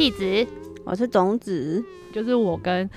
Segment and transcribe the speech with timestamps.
[0.00, 0.46] 屁子，
[0.82, 2.88] 我是种子，就是我跟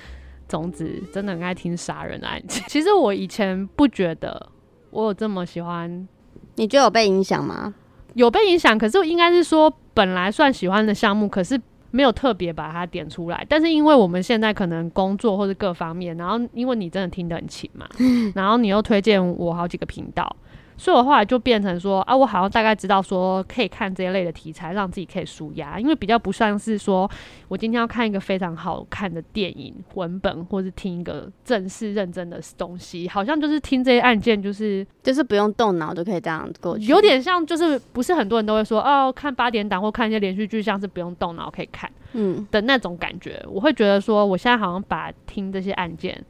[0.48, 2.64] 种子真的很爱听杀人的案件。
[2.66, 4.48] 其实我以前不觉得
[4.88, 6.08] 我有这么喜欢，
[6.54, 7.74] 你觉得有被影响吗？
[8.14, 11.60] 有被影响，可是应该是说本来算喜欢的项目，可是
[11.90, 13.44] 没有特别把它点出来。
[13.50, 17.86] 但是因为我们现在可能工作或者各方面，然后因为你真的听得很勤嘛，
[18.34, 20.34] 然后你又推荐我好几个频道。
[20.76, 27.08] 所以我后来就变成说啊，我好像大概知道说可以看这一类的题材，让自己可以舒压，因为比较不算是说
[27.48, 46.24] 我今天要看一个非常好看的电影文本，或是听一个正式认真的东西，好像就是听这些案件，就是就是不用动脑就可以这样过去，有点像就是不是很多人都会说哦，看八点档或看一些连续剧，像是不用动脑可以看，嗯的那种感觉，我会觉得说我现在好像把听这些案件。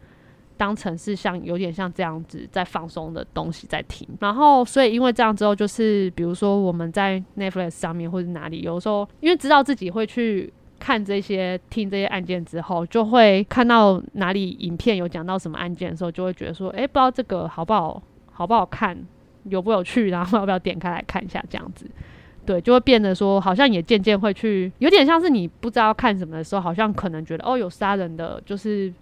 [0.56, 18.96] 当成是像有点像这样子在放松的东西在听，然后所以因为这样之后，就是比如说我们在 Netflix 上面或者哪里，有时候因为知道自己会去看这些听这些案件之后，就会看到哪里影片有讲到什么案件的时候，就会觉得说，哎，不知道这个好不好，好不好看，
[19.44, 21.90] 有不有趣，然后要不要点开来看一下这样子，
[22.46, 28.92] 对，就会变得说，好像也渐渐会去，有点像是你不知道看什么的时候，好像可能觉得哦，有杀人的，就是。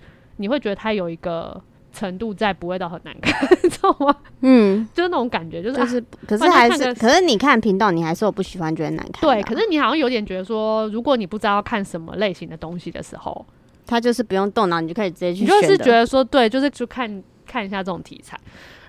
[0.43, 1.62] 你会觉得它有一个
[1.93, 4.15] 程度在，不会到很难看， 知道吗？
[4.41, 9.20] 嗯，就是那种感觉，就是，可是还是，可是你看频道，你还是有不喜欢，觉得难看。
[9.20, 13.47] 对，可是你好像有点觉得说，如果你不知道看什么类型的东西的时候，
[13.87, 15.43] 它就是不用动脑，你就可以直接去。
[15.43, 18.39] 你就是觉得说，对，就是去看看一下这种题材。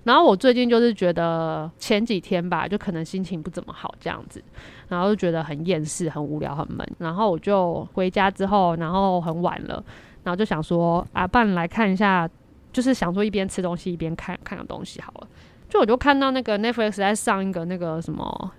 [0.06, 4.44] 然后我最近就是觉得前几天吧，就可能心情不怎么好这样子，
[4.90, 6.86] 然后就觉得很厌世、很无聊、很闷。
[6.98, 9.84] 然后我就回家之后，然后很晚了。
[10.24, 12.30] 然后就想说啊，不然来看一下，
[12.72, 15.28] 就是想说一边吃东西一边看看个东西好了。
[15.70, 18.52] 就我就看到那个 Netflix 在上一个那个什么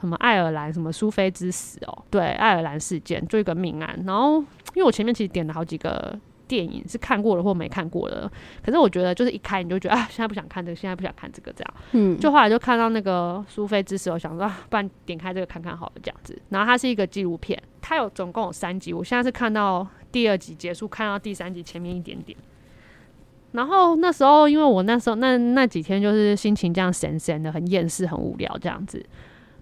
[0.00, 4.02] 什么爱尔兰什么苏菲之死哦，对，爱尔兰事件就一个命案。
[4.06, 4.38] 然后
[4.74, 8.30] 因为我前面其实点了好几个电影是看过了或没看过的，
[8.64, 11.74] 可是我觉得就是一开你就觉得啊，现在不想看这个，现在不想看这个这样。
[11.90, 16.40] 嗯，就后来就看到那个苏菲之死，我想说啊，不然点开这个看看好了这样子。
[16.50, 19.86] 然后它是一个纪录片，它有总共有三集，我现在是看到。
[20.12, 22.36] 第二集结束，看到第三集前面一点点，
[23.52, 29.04] 然后那时候因为我那时候那那几天就是心情这样闲闲的，很厌世，很无聊这样子，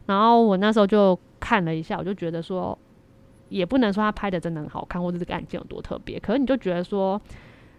[0.06, 2.78] 然后我那时候就看了一下，我就觉得说，
[3.48, 7.20] 也不能说他拍的真的很好看，或者这个案件有多特别，可是你就觉得说，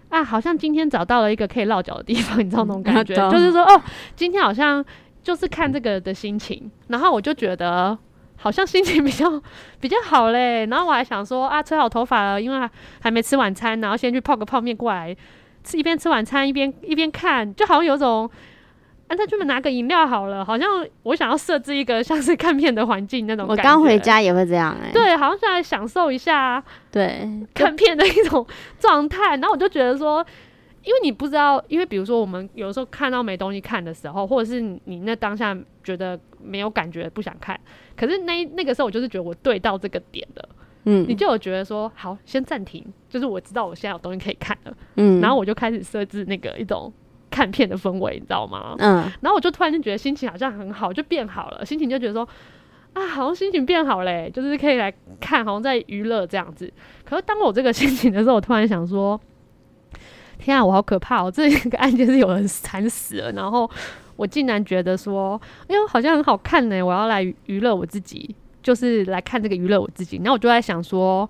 [0.09, 3.81] 啊，好像今天找到了一个可以落脚的地方，你知道那种感觉，就是说，哦，
[4.15, 4.83] 今天好像
[5.23, 7.97] 就是看这个的心情，然后我就觉得。
[8.41, 9.29] 好像心情比较
[9.79, 12.69] 比较好嘞，然后我还想说啊，吹好头发了，因为
[13.01, 15.15] 还没吃晚餐，然后先去泡个泡面过来
[15.63, 18.29] 吃，一边吃晚餐一边一边看，就好像有种
[19.07, 20.67] 啊，那就拿个饮料好了，好像
[21.03, 23.45] 我想要设置一个像是看片的环境那种。
[23.47, 24.89] 我刚回家也会这样哎。
[24.93, 28.45] 对，好像是来享受一下对看片的一种
[28.79, 30.25] 状态，然后我就觉得说。
[30.89, 37.59] 因为你不知道，因为比如说我们有时候看到没东西看的时候，或者是你那当下觉得没有感觉不想看，
[37.95, 40.49] 可是那那个时候我就是觉得我对到这个点了，
[40.85, 46.91] 嗯，你就有觉得说好先暂停，就是我知道我现在有东西可以看了，嗯，然后我就开始设置那个一种
[47.29, 48.75] 看片的氛围，你知道吗？
[48.79, 52.27] 嗯，然后我就突然就觉得心情好像很好，就变好了，心情就觉得说
[52.93, 56.73] 啊，好像心情变好嘞，就是可以来看，好像在娱乐这样子。
[57.05, 59.21] 可是当我这个心情的时候，我突然想说。
[60.39, 61.29] 天啊，我好可怕哦！
[61.29, 63.69] 这个案件是有人惨死了，然后
[64.15, 66.81] 我竟然觉得说，哎呦，好像很好看呢！
[66.81, 70.17] 我要来娱乐我自己，就是来看这个娱乐我自己。
[70.17, 71.29] 然后我就在想说，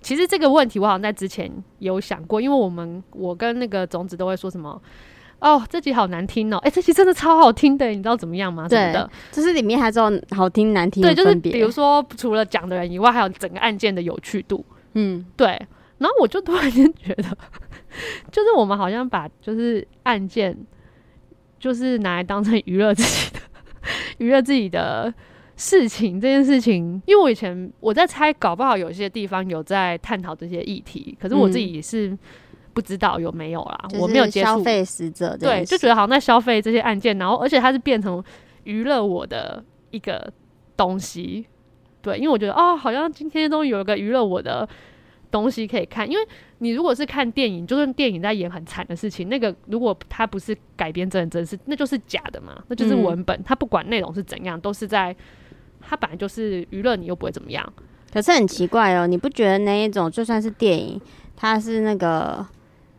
[0.00, 1.50] 其实这个问题我好像在之前
[1.80, 4.80] 有想过，因为我们我跟那个种子都会说什么，
[5.40, 8.68] 哦，这集好难听哦，哎，这集真的超好听的，你知道怎么样吗？
[8.68, 15.60] 对的，就是里面还知道好听难听，对，就是比如说除了讲的人以外，还有整个案件的有趣度，嗯，对。
[15.98, 17.24] 然后我就突然间觉得。
[18.30, 20.56] 就是我们好像把就是案件，
[21.58, 23.40] 就是拿来当成娱乐自己的
[24.18, 25.12] 娱乐自己的
[25.56, 32.16] 事情这件事情，因为我以前我在猜，搞不好有些地方有在探讨这些议题，可是我自己也是
[32.74, 38.22] 不知道有没有啦，我没有接触消费死者，对，就觉得好像在消费这些案件，然后而且它是变成
[38.64, 40.30] 娱乐我的一个
[40.76, 41.46] 东西，
[42.02, 44.68] 对，因为我觉得哦，好像今天终于有一个娱乐我的。
[45.30, 46.26] 东西可以看，因为
[46.58, 53.42] 你如果是看电影，就算电影在演很惨的事情，那个如果它不是改编真人真事，那就是假的嘛，那就是文本。
[53.44, 55.14] 它不管内容是怎样，都是在
[55.80, 57.72] 它本来就是娱乐，你又不会怎么样。
[58.12, 61.00] 可是很奇怪哦，你不觉得那一种就算是电影，
[61.36, 62.46] 它是那个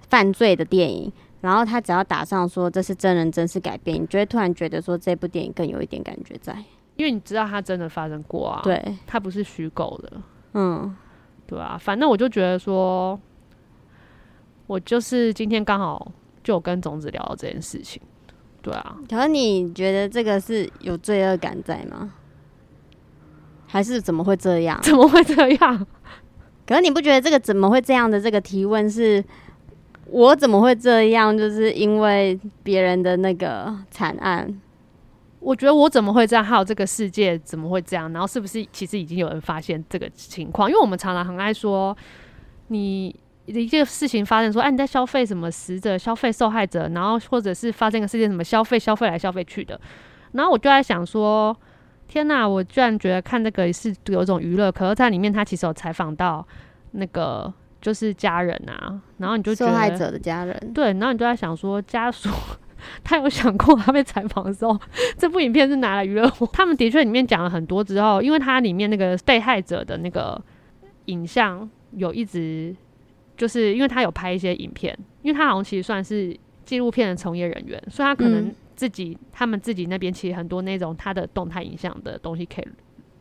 [0.07, 1.11] 犯罪的电影，
[1.41, 6.55] 然后它只要打上说这是真人真事改编，你就会突然觉得说这部电影更有一点感觉在，
[6.95, 10.21] 因为你知道它真的发生过啊，对，它不是虚构的，
[10.53, 10.95] 嗯。
[11.49, 13.19] 对啊，反正我就觉得说，
[14.67, 16.11] 我就是今天刚好
[16.43, 17.99] 就有跟种子聊到这件事情，
[18.61, 22.13] 对啊，可是你觉得这个是有罪恶感在吗？
[23.65, 24.79] 还是怎么会这样？
[24.85, 25.87] 怎么会这样？
[26.67, 29.25] 可是你不觉得这个怎么会这样的这个提问是，
[30.05, 31.35] 我怎么会这样？
[31.35, 34.61] 就是因为别人的那个惨案，
[35.39, 36.43] 我觉得我怎么会这样？
[36.43, 38.11] 还有这个世界怎么会这样？
[38.13, 40.69] 然后是不是其实已经有人发现这个情况？
[40.69, 41.95] 因为我们常常很爱说，
[42.67, 43.15] 你
[43.45, 49.79] 一件事情发生，说哎你在消费什么死者、消费受害者，然后或者是发生个事件什么消费、消费来消费去的，
[50.33, 51.55] 然后我就在想说。
[52.11, 52.49] 天呐！
[52.49, 56.43] 我居然觉得看这个是有一种娱乐，可是在里面他其实有采访到
[56.93, 62.27] 那个就是家人啊，然后你就受害者的家人对，然后你就在想说家属
[63.03, 64.79] 他有想过他被采访的时候，
[65.17, 66.47] 这部影片是拿来娱乐我？
[66.47, 70.41] 他们的确里面讲了很多之后，因为它里面那个被害者的那个
[71.05, 72.75] 影像有一直
[73.37, 78.53] 就是因为他有拍一些影片，因为他好像其实算是纪录片的从业人员，所以他可能。
[78.79, 82.67] 自己他们自己那边其实很多那种他的动态影像的东西可以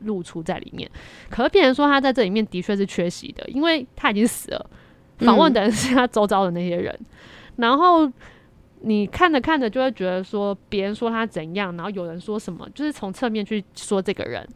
[0.03, 0.89] 露出在里面，
[1.29, 4.71] 可是别人说他在这里面的确是缺席的，因为他已经死了，
[5.17, 6.97] 访问的人是他周遭的那些人，
[7.57, 8.09] 然后
[8.81, 14.47] 你看着看着就会觉得说别人说他怎样，然后有人说什么，就是从侧面去说这个人。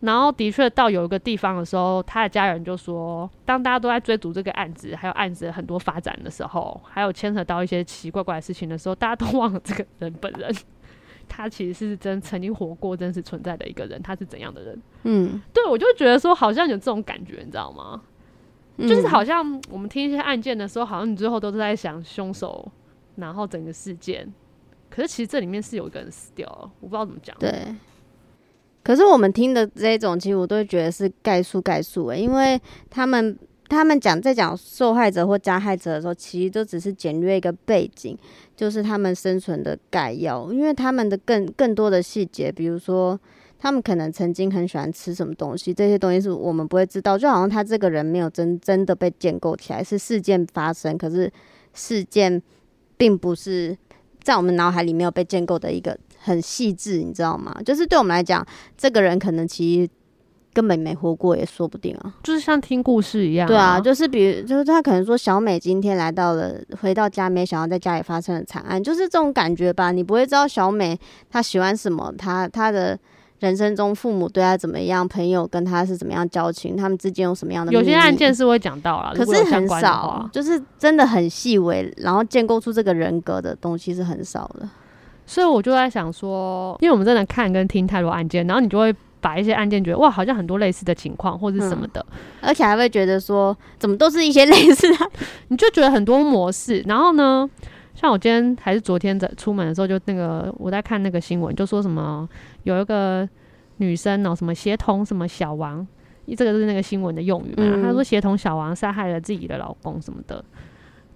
[0.00, 10.52] 然后的确到有一个地方的时候，他的家人就说，当大家都在追逐这个案子，还有案子很多发展的时候，还有牵扯到一些奇奇怪怪的事情的时候，大家都忘了这个人本人，
[11.28, 14.82] 他其实是真曾经活过、真实存在的一个人，他是怎样的人？
[15.04, 18.02] 嗯，对我就觉得说，好像有这种感觉，你知道吗？
[18.78, 22.66] 就是好像我们听一些案件的时候，好像你最后都是在想凶手，
[23.16, 24.32] 然后整个事件，
[24.90, 27.36] 可是其实这里面是有一个人死掉了，我不知道怎么讲。
[27.38, 27.74] 对。
[28.82, 32.60] 可是我们听的这种，其实我都会觉得是概述概述诶，因为
[32.90, 33.38] 他们
[33.68, 38.18] 他们讲在讲受害者或加害者的时候，其实都只是简略一个背景，
[38.56, 40.52] 就是他们生存的概要。
[40.52, 43.16] 因为他们的更更多的细节，比如说
[43.56, 47.16] 他们可能曾经很喜欢吃什么东西，这些东西是我们不会知道。
[47.16, 51.32] 就好像他这个人没有真真的被建构起来，是事件发生，可是
[51.72, 52.42] 事件
[52.96, 53.76] 并不是
[54.22, 55.98] 在我们脑海里没有被建构的一个。
[56.24, 57.52] 很细致，你知道吗？
[57.66, 58.46] 就是对我们来讲，
[58.78, 59.90] 这个人可能其实
[60.52, 62.14] 根本没活过，也说不定啊。
[62.22, 63.48] 就是像听故事一样。
[63.48, 69.90] 对啊，就是比如，就是他可能说小美今天来到了，回到家没想到在家里发生了惨案，就是这种感觉吧。
[69.90, 70.96] 你不会知道小美
[71.28, 72.96] 她喜欢什么，她她的
[73.42, 77.72] 人生中父母对他怎么样，朋友跟他是怎么样交情，他们之间有什么样的。
[77.72, 84.68] 有些案件是会讲到啊，可是很少，就是真的很细微，然后建构出这个人格的东西是很少的。
[85.26, 92.06] 所以我就在想说，因为我们真的看跟听太多案件，然后你就会把一些案件觉得哇，好像很多类似的情况或者什么的，
[92.40, 95.10] 而且还会觉得说，怎么都是一些 类似的，
[95.48, 96.80] 你就觉得很多模式。
[96.86, 97.48] 然后呢，
[97.94, 102.28] 像我今天还是昨天在出门的时候，就那个我在看那个新闻，就说什么
[102.64, 103.28] 有一个
[103.76, 105.86] 女生哦，什么协同什么小王，
[106.36, 107.82] 这个是那个新闻的用语嘛？
[107.82, 110.44] 她说协同小王杀害了自己的老公什么的。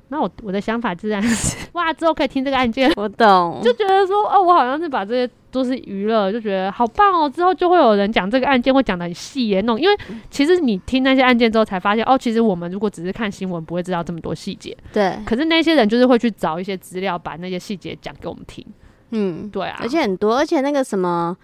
[0.08, 7.28] 那我我的想法自然是 哇，之后可以听这个案件，我懂，就觉得说哦，我好像是把这些都是娱乐，就觉得好棒哦。
[7.28, 9.80] 之后就会有人讲这个案件，会讲的很细耶，那种。
[9.80, 9.96] 因为
[10.30, 14.76] 其实你听那些案件之后，才发现哦，其实我们如果只是看新闻，不会知道这么多细节。
[14.92, 15.16] 对。
[15.24, 18.64] 可是那些人就是会去找一些资料，把那些细节讲给我们听。
[19.10, 19.78] 嗯，对啊。
[19.80, 21.36] 而且很多，而且那个什么，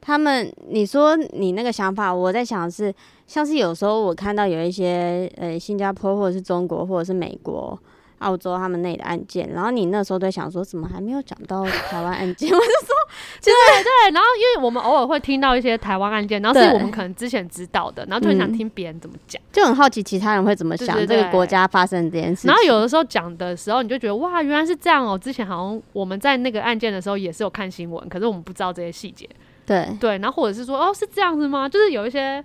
[0.00, 2.92] 他们你说你那个想法，我在想是，
[3.26, 7.78] 像是有时候我看到有一些呃，新加坡或者是中国或者是美国。
[8.24, 12.48] 澳洲他们那里的案件，然后你那时候在想说，怎么还没有讲到 台湾案件？
[12.52, 12.94] 我就说，
[13.42, 14.10] 对对。
[14.12, 22.48] 然后因为我们偶尔会听到一些台湾案件，然后是我们可能之前知道的，然后就很想听别人怎么讲，就很好奇其他人会怎么想这个国家发生这件事。
[22.48, 25.18] 然后有的时候讲的时候，你就觉得哇，原来是这样哦。
[25.18, 29.28] 之前好像我们在那个案件的时候也是有看新闻，可是我们不知道这些细节。
[29.66, 31.68] 对对，然后或者是说，哦，是这样子吗？
[31.68, 32.44] 就是有一些。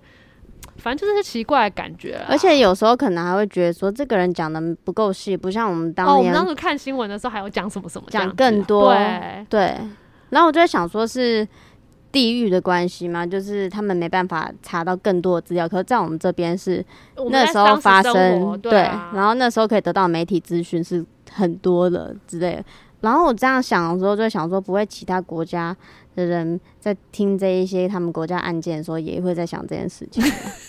[0.79, 6.17] 反正就是些奇怪的感觉，而且有时候可能还会觉得说这个人讲的不够细，不像我们当年。
[6.17, 8.93] 我们当时看新闻的时候还有讲什么什么，讲更多。
[8.93, 9.77] 对对。
[10.29, 11.47] 然后我就在想说，是
[12.11, 13.25] 地域的关系嘛？
[13.25, 16.83] 就是他们没办法查到更多的资料，可是在我们这边是
[17.29, 18.71] 那时候发生，对。
[19.13, 22.63] 然后那时候可以得到媒体资讯是很多的之类的。
[23.01, 25.75] 然后我这样想的时候，就想说，不会其他国家。
[26.19, 30.23] 的人在听这一些他们国家案件的时候，也会在想这件事情。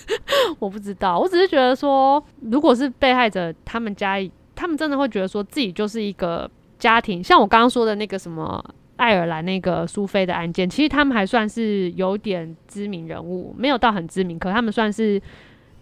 [0.60, 4.16] 我不知道，我只是觉得说，如果是被害者，他们家
[4.54, 7.22] 他们真的会觉得说自己就是一个家庭。
[7.22, 8.64] 像我刚刚说的那个什么
[8.96, 15.20] 爱尔兰那个苏菲的案件，其实他们还算是有点知名人物，没有到很知名，可他们算是。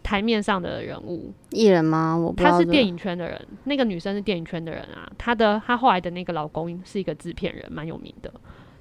[0.00, 2.16] 台面上的人物，艺人吗？
[2.16, 5.06] 我不知道这她是电影圈的人，那个女生是电影圈的人啊。
[5.18, 8.32] 她的她后来的那个老公是一个制片人，蛮有名的。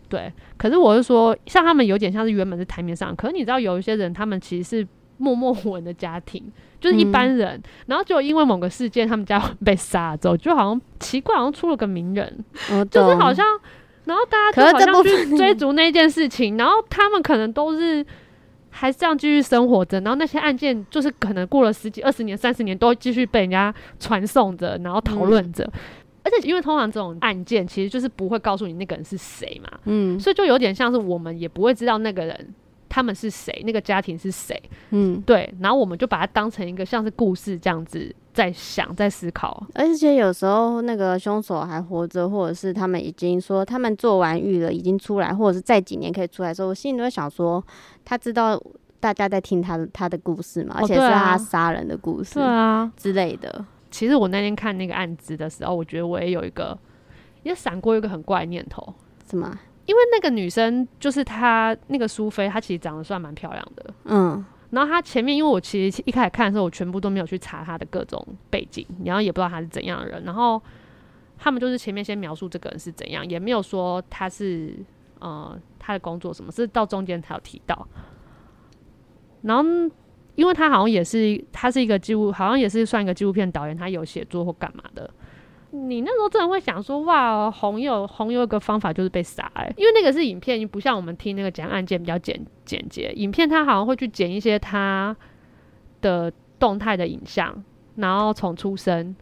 [0.10, 4.88] 对，可是我是说，像他们有点像是原本是台面上，可是你知道有一些人，他们其实是
[5.18, 6.44] 默默无闻的家庭，
[6.80, 12.46] 就是一般人，然后就因为某个事件，他们家被杀了之后，就好像奇怪，好像出了个名人，
[12.90, 13.46] 就是好像，
[14.06, 18.06] 然后大可家就好像去追逐那件事情，然后他们可能都是
[18.70, 25.70] 还是这样继续生活着，然后那些案件就是可能过了十几、二十年、三十年，都继续被人家传颂着，然后讨论着。
[26.44, 32.53] 因为通常这种案件其实就是不会告诉你那个人是谁嘛，嗯所以就有点像是我们也不会知道那个人
[32.89, 34.60] 他们是谁，那个家庭是谁，
[34.91, 39.62] 嗯，对，然后我们就把它当成一个像是故事这样子在想、在思考。
[39.75, 47.63] 而且有时候那个凶手还活着，或者是他们已经说他们做完狱了，已经出来，或者是再几年可以出来的时候，我心里都会想说，
[48.06, 48.60] 他知道
[49.01, 53.65] 大家在听他的他的故事嘛，而且是他杀人的故事对啊，之类的。
[53.91, 56.77] 其实我那天看那个案子的时候，我觉得我也有一个，
[57.44, 58.94] 也闪过一个很怪的念头，
[59.25, 59.58] 什么？
[59.86, 63.94] 因为那个女生就是她那个苏菲，她其实长得算蛮漂亮的。
[64.06, 70.22] 嗯然后她前面，因为我其实一开始看的时候，我全部都没有去查她的各种背景，然后也不知道她是怎样的人。
[70.25, 70.62] 然后
[71.38, 74.75] 他们就是前面先描述这个人是怎样，也没有说她是
[75.20, 77.88] 呃她的工作什么，是到中间才有提到。
[79.44, 79.63] 然后，
[80.38, 85.10] 因为他好像也是，他是一个纪录，好像也是算一个纪录片导演，他有写作或干嘛的。
[85.72, 93.12] 你那时候真的会想说，哇，红有红有一个方法就是被杀、欸，因为那个是影片，不像我们听那个讲案件比较简简洁。
[93.13, 95.15] 影片他好像会去剪一些他
[96.01, 97.63] 的动态的影像，
[97.96, 99.15] 然后从出生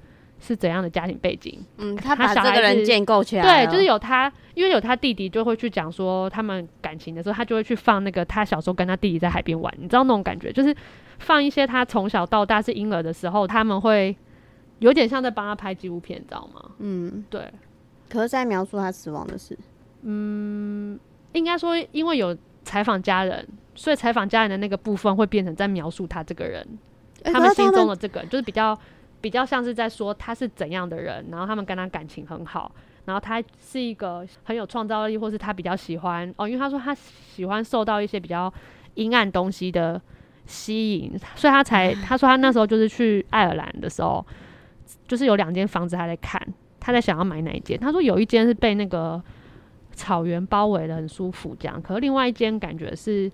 [0.46, 10.76] 是怎样的家庭背景，嗯，他他把这个人建构起来对，就是有他，因为有他弟弟就会去讲说他们感情的时候，他就会去放那个他小时候跟他弟弟在海边玩，你知道那种感觉，就是
[11.18, 14.16] 放一些他从小到大是婴儿的时候，他们会
[14.80, 16.72] 有点像在帮他拍纪录片，你知道吗？
[16.78, 17.52] 嗯，对，
[18.08, 19.58] 可是在描述他死亡的事。
[20.04, 21.00] 嗯
[21.34, 26.66] 应该说因为有采访家人，所以采访家人的那个部分会变成在描述他这个人，
[27.24, 28.78] 他们心中的这个就是比较
[29.26, 32.72] 比较像是在说他是怎样的人，然后他们跟他感情很好，
[33.06, 38.54] 然后他是一个很有创造力，或是他比较喜欢哦，因为他说他喜欢受到一些比较
[38.94, 40.00] 阴暗东西的
[40.46, 44.24] 吸引，所以他才 他说他那时候就是去爱尔兰的时候，
[45.08, 46.40] 就是有两间房子他在看，
[46.80, 49.20] 他在想要买哪一间，他说有一间是被那个
[49.94, 53.32] 草原包围的很舒服这样，可是另外一间感觉是。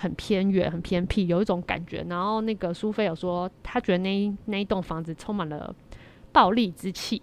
[0.00, 2.06] 很偏远、很偏僻，有一种感觉。
[2.08, 5.74] 然后那个苏菲有说，她觉得那一那一栋房子充满了
[6.32, 7.20] 暴力之气，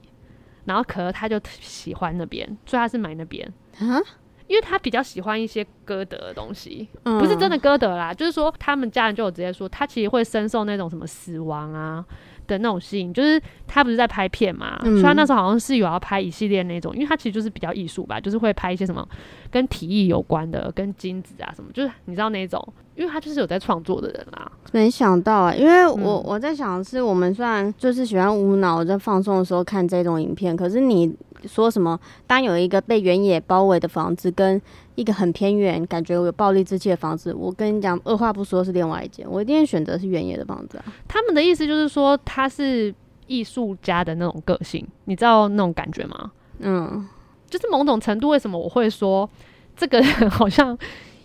[0.65, 3.48] 然后可是她就喜欢那边，所以她是买那边，
[3.79, 4.03] 啊，
[4.48, 12.05] 因为她比较喜欢一些歌德的东西，嗯不是真的歌德啦，就是说他们家人就有直接说，他其实会深受那种什么死亡啊。
[12.48, 19.08] 的那种吸引，就是他不是在拍片嘛，嗯所以他那时候好像是有要拍一系列那种，因为他其实就是比较艺术吧，就是会拍一些什么
[19.52, 24.52] 跟体育有关的，跟金子啊什么，就是你知道那种，因为他就是有在创作的人啦。
[24.72, 31.14] 没想到啊，因为我、嗯我在想的，是我们虽然就是喜欢无脑在放松的时候看这种影片，可是你
[31.48, 34.62] 说什么，当有一个被原野包围的房子跟
[34.96, 40.86] 一个很偏远、感觉有暴力之气的房子，我跟你讲，二话不说是另外一间，我一定会选择是原野的房子啊。
[41.08, 42.94] 他们的意思就是说他是
[43.28, 46.32] 艺术家的那种个性，你知道那种感觉吗？
[46.60, 47.08] 嗯，
[47.50, 49.30] 就是某种程度，为什么我会说
[49.75, 50.78] 这个人好像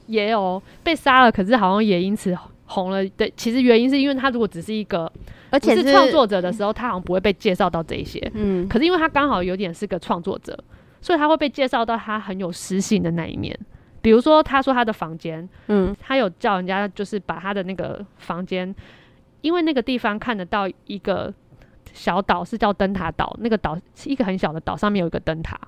[0.06, 2.36] 也有被杀了，可是好像也因此
[2.70, 3.30] 红了的？
[3.36, 5.10] 其实原因是因为他如果只是一个
[5.50, 8.18] 而且是创作者的时候，他好像不会被介绍到这一些。
[8.34, 10.56] 嗯，可是因为他刚好有点是个创作者，
[11.00, 13.58] 所以他会被介绍到他很有诗性的那一面。
[14.02, 18.74] 比如说，他说他的房间，嗯，他有叫人家就是把他的那个房间，
[19.42, 21.30] 因为那个地方看得到一个
[21.92, 25.60] 小岛，是叫灯塔岛，那个岛是一个很小的岛，上面有一个灯塔，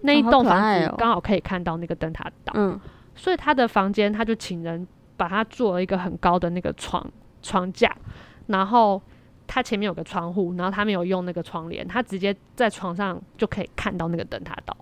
[0.00, 2.80] 那一栋房子刚好可以看到那个灯塔岛，嗯，
[3.14, 4.86] 所以他的房间他就请人
[5.16, 7.06] 把它做了一个很高的那个床
[7.42, 7.96] 床架，
[8.46, 9.00] 然后
[9.46, 14.76] 它前面有个窗户，然后他没有用那个窗帘，他直接在床上就可以看到那个灯塔岛。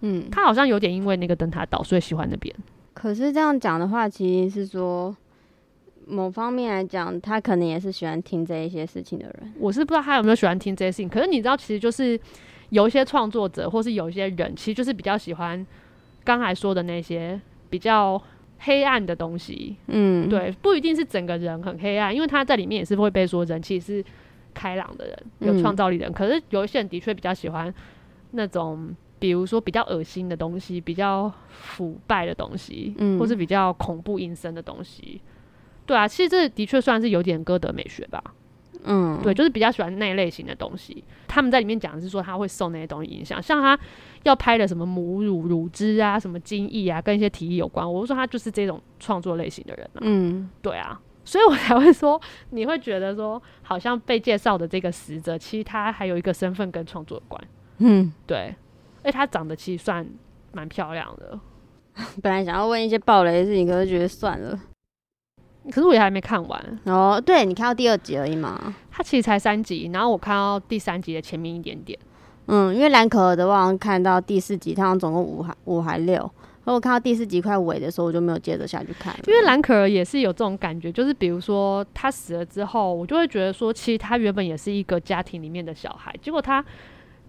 [0.00, 2.54] 嗯，他好像有点因为那个灯塔岛，所以喜欢那边。
[2.94, 5.16] 可是这样讲的话，其实是说。
[6.04, 9.52] 某方面来讲，他可能也是喜欢听这一些事情的人。
[9.56, 12.20] 我是不知道他有没有喜欢听这些事情，可是你知道，其实就是
[12.70, 15.64] 有一些创作者，或是有一些人，其实就是比较喜欢
[16.24, 18.20] 刚才说的那些比较
[18.64, 19.76] 黑暗的东西。
[19.88, 24.04] 嗯，，对，不一定是整个人很黑暗，因为他在里面也是会被说人气是
[24.54, 26.12] 开朗的人，有嗯创造力的人。
[26.12, 27.72] 可是有一些人的确比较喜欢
[28.32, 35.20] 那种，比如说比较恶心的东西，比较腐败的东西，嗯或是比较恐怖阴森的东西。
[35.84, 38.22] 对啊，其实这的确算是有点歌德美学吧。
[38.84, 41.04] 嗯，对，就是比较喜欢那一类型的东西。
[41.28, 43.78] 他们在里面讲的是说他会受那些东西影响，像他
[44.24, 47.90] 要拍的什么母乳、乳汁啊、什么精液啊，跟一些体液有关。
[47.90, 50.00] 我就说他就是这种创作类型的人啊。
[50.00, 52.20] 嗯，对啊，所以我才会说，
[52.50, 57.42] 你会觉得说，好像被介绍的这个死者，其实他还有一个身份跟创作有关。
[57.78, 58.54] 嗯，对，
[59.02, 60.06] 而且他长得其实算
[60.52, 61.38] 蛮漂亮的。
[62.22, 64.58] 本来想要问一些暴雷的事情，可是觉得算了。
[65.70, 68.74] 可是我也还没看完，哦，对你看到第二集而已嘛。
[68.90, 71.98] 它其实才三集，然后我看到第三集的前面一点点。
[72.46, 76.14] 嗯，因为蓝可儿的，话看到第四集，它好像总共五还五还六。
[76.64, 79.20] 然后我看到第四集快尾的时候，我就没有接着下去看了。
[79.26, 86.64] 因为蓝可儿也是有这种感觉，就是比如说他死了之后，我就会觉得说，其实他原本也是一个家庭里面的小孩，结果他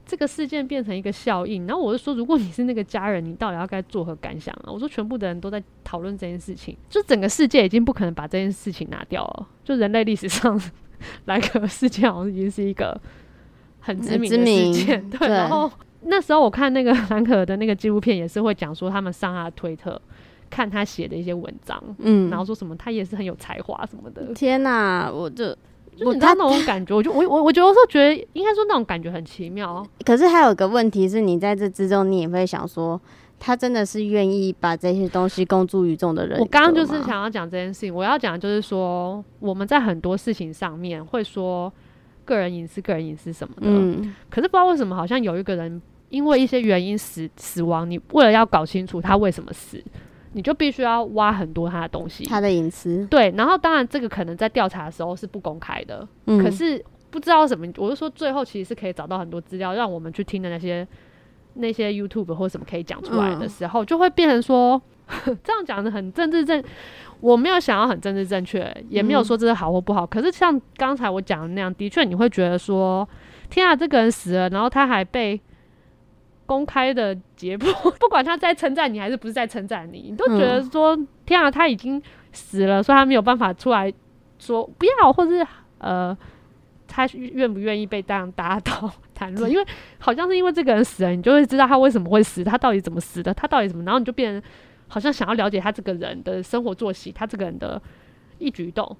[0.06, 1.66] 这个事件变成一个效应。
[1.66, 4.72] 然后我就说，如果你是那个家人，你到底要该作何感想啊？
[4.72, 9.48] 我说，全部的人都在讨论这件事情，就整个世界已经不可能把这件事情拿掉了。
[9.64, 10.60] 就人类历史上
[11.26, 13.00] 蓝可儿事件好像已经是一个
[13.80, 15.20] 很知名的事件， 对。
[15.20, 20.00] 对然后那时候我看那个兰可儿的那个纪录片，也是会讲说他们上他的推特
[20.50, 25.56] 看他写的一些文章，嗯，然后说什么他也是很有才华什么的，天哪，我就
[25.98, 29.86] 就是你知道那种感觉，我就我我我觉得说觉得应该说那种感觉很奇妙。
[30.06, 33.00] 可是还有个问题是，你在这之中，你也会想说，
[33.40, 36.40] 他真的是愿意把这些东西公诸于众的人？
[36.40, 41.72] 我刚刚就是想要讲这件事情，我要讲就是说我们在很多事情上面会说
[42.26, 49.84] 个人隐私、个人隐私什么的，嗯，可是不知道为什么好像有一个人因为一些原因死死亡，你为了要搞清楚他为什么死，
[50.34, 52.25] 你就必须要挖很多他的东西。
[52.25, 60.88] 他的隐私，对，然后当然这个可能在调查的时候是不公开的，嗯，可是不知道什么，我就说最后其实是可以找到很多资料，让我们去听的那些
[61.54, 64.82] 那些 YouTube 或什么可以讲出来的嗯时候，就会变成说
[65.43, 66.63] 这样讲的很政治正，
[67.19, 70.06] 我没有想要很政治正确，也没有嗯说这是好或不好。
[70.06, 73.08] 可是像刚才我讲的那样，的确你会觉得说，
[73.50, 75.39] 天啊，这个人死了，然后他还被。
[76.45, 82.01] 公开的解剖， 不管他在称赞你还是不是在称赞你，你都觉得说，天啊，他已经
[82.32, 83.91] 死了，所以他没有办法出来
[84.39, 85.45] 说不要，或是
[85.77, 86.17] 呃，
[86.88, 89.49] 他愿不愿意被这样打倒谈论？
[89.51, 89.65] 因为
[89.99, 94.49] 好像是因为这个人死了，你就会知道他为什么会死，他到底怎么死的，他到底怎么，然后你就变成
[94.88, 97.82] 好像想要了解他这个人的生活作息，他这个人的
[98.38, 98.95] 一举一动。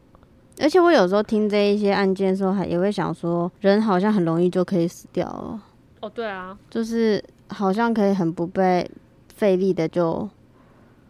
[0.62, 5.60] 而且我有时候听这一些案件的时候，还也会想说，人好像很容易就可以死掉了，
[6.04, 8.90] 哦，对啊，就是好像可以很不被
[9.34, 10.30] 费力的就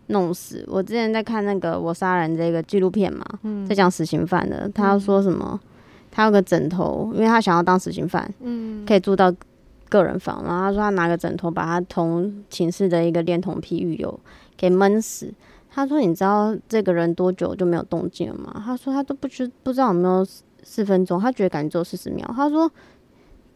[0.08, 0.64] 弄死。
[0.68, 5.60] 我之前在看那个《我杀人》这个纪录片嘛，嗯在讲死刑犯的，他说什么？
[6.12, 9.34] 他有个枕头，因为他想要当死刑犯，嗯，可以住到
[9.90, 14.20] 个人房，然后他说他拿个枕头把他同寝室的一个恋童癖狱友
[14.56, 15.34] 给闷死。
[15.76, 22.72] 他说：“你知道这个人多久就没有动静了吗？”他说：“他都不知不知道有没有四四分钟，他觉得感觉只有四十秒。”他说：“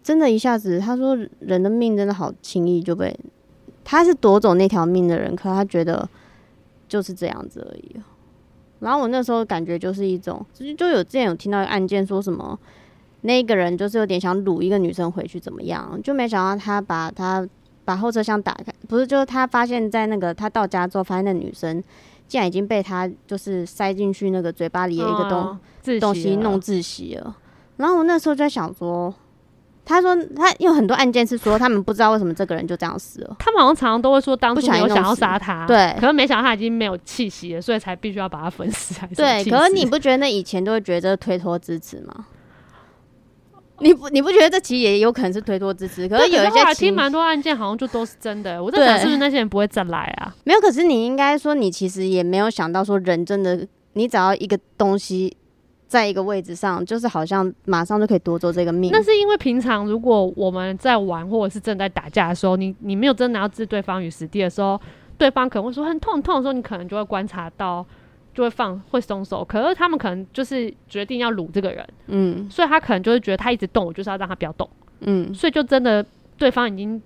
[0.08, 3.14] 真的，一下子，他说人的命真的好轻易就被
[3.84, 6.08] 他是夺走那条命的人，可他觉得
[6.88, 7.98] 就是这样子而已。”
[8.80, 12.58] 然后我那时候感觉就是一种，就就有之前有听到一个案件说什么，
[13.24, 17.46] 那个人就是有点想掳一个女生回去怎么样，就没想到他把他
[17.84, 21.84] 把后车厢打开，不是就是他发现在那个他到家之后，发现那女生
[22.30, 25.60] 竟然已经被他就是塞进去那个嘴巴里的一个东、
[26.00, 27.36] 东西弄窒息了。
[27.76, 29.14] 然后我那时候就在想说，
[29.88, 33.36] 他说他有很多案件是说他们不知道为什么这个人就这样死了。
[33.40, 42.26] 他们好像常常都会说当不初有想要杀他，对可是没想到他已经没有气息了，所以才必须要把他分尸，还是什么对，可是你不觉得那以前都会觉得这是推脱支持吗？
[43.80, 46.10] 你不你不觉得这其实也有可能是推脱支持？
[46.10, 48.62] 可是有一些情听蛮多案件，好像就都是真的。
[48.62, 50.36] 我在想，是不是那些人不会再来啊？
[50.44, 55.38] 没有，可是你应该说你其实也没有想到说人真的，你只要一个东西
[55.88, 58.92] 在一个位置上，就是好像马上就可以夺走这个命。
[58.92, 64.80] 那是因为平常如果我们在玩或者是正在打架的时候，你你没有真的要置对方于死地的时候，
[65.18, 67.86] 对方可能会说很痛很痛的时候，你可能就会观察到，
[68.34, 69.46] 就会放会松手。
[69.46, 74.70] 可是他们可能就是决定要掳这个人，嗯所以他可能就会觉得他一直动，我就是要让他不要动，
[75.00, 76.06] 嗯所以就真的
[76.38, 77.02] 对方已经，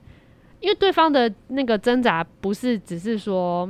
[0.59, 3.69] 因为对方的那个挣扎不是只是说。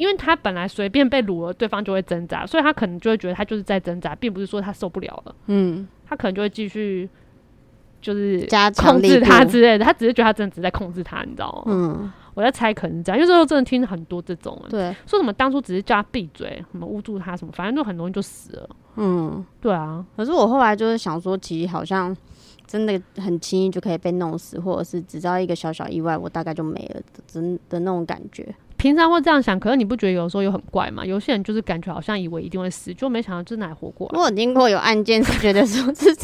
[0.00, 7.06] 因为他本来随便被掳了，对方就会挣扎，所以他可能就会觉得他就是在挣扎，并不是说他受不了了，嗯，他可能就会继续
[8.00, 11.64] 就是加控制他之类的，他只是觉得他真的只是在控制他，你知道吗？
[11.66, 18.70] 嗯，我在猜可能是这样，因为这时候真的听很多这种，对，说什么当初只是叫他闭嘴，什么捂住他什么，反正就很容易就死了。
[18.96, 19.44] 嗯。
[19.60, 22.16] 对啊，可是我后来就是想说，其实好像
[22.66, 28.54] 真的很轻易就可以被弄死，或者是只要一个小小意外，我大概就没了真的那种感觉。
[28.80, 31.04] 平常会这样想，可是你不觉得有时候又很怪吗？
[31.04, 34.18] 有些人就是感觉好像以为一定会死，就没想到真的还活过来。
[34.18, 36.14] 我有听过有案件是觉得说 是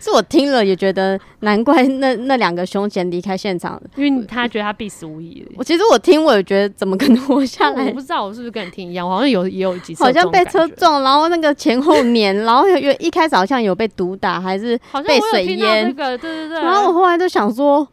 [0.00, 3.80] 是我听了也觉得难怪那那两个凶嫌离开现场。
[3.94, 5.46] 因为他觉得他必死无疑。
[5.56, 7.86] 我其实我听我也觉得怎么可能活下来？
[7.86, 15.86] 我不知道我是不是跟你听一样，我好像有也有几次好像被车撞，然后那个前后碾， 然后有一开始好像有被毒打，还是被水淹。
[15.86, 16.60] 那个对对对。
[16.60, 17.86] 然后我后来就想说。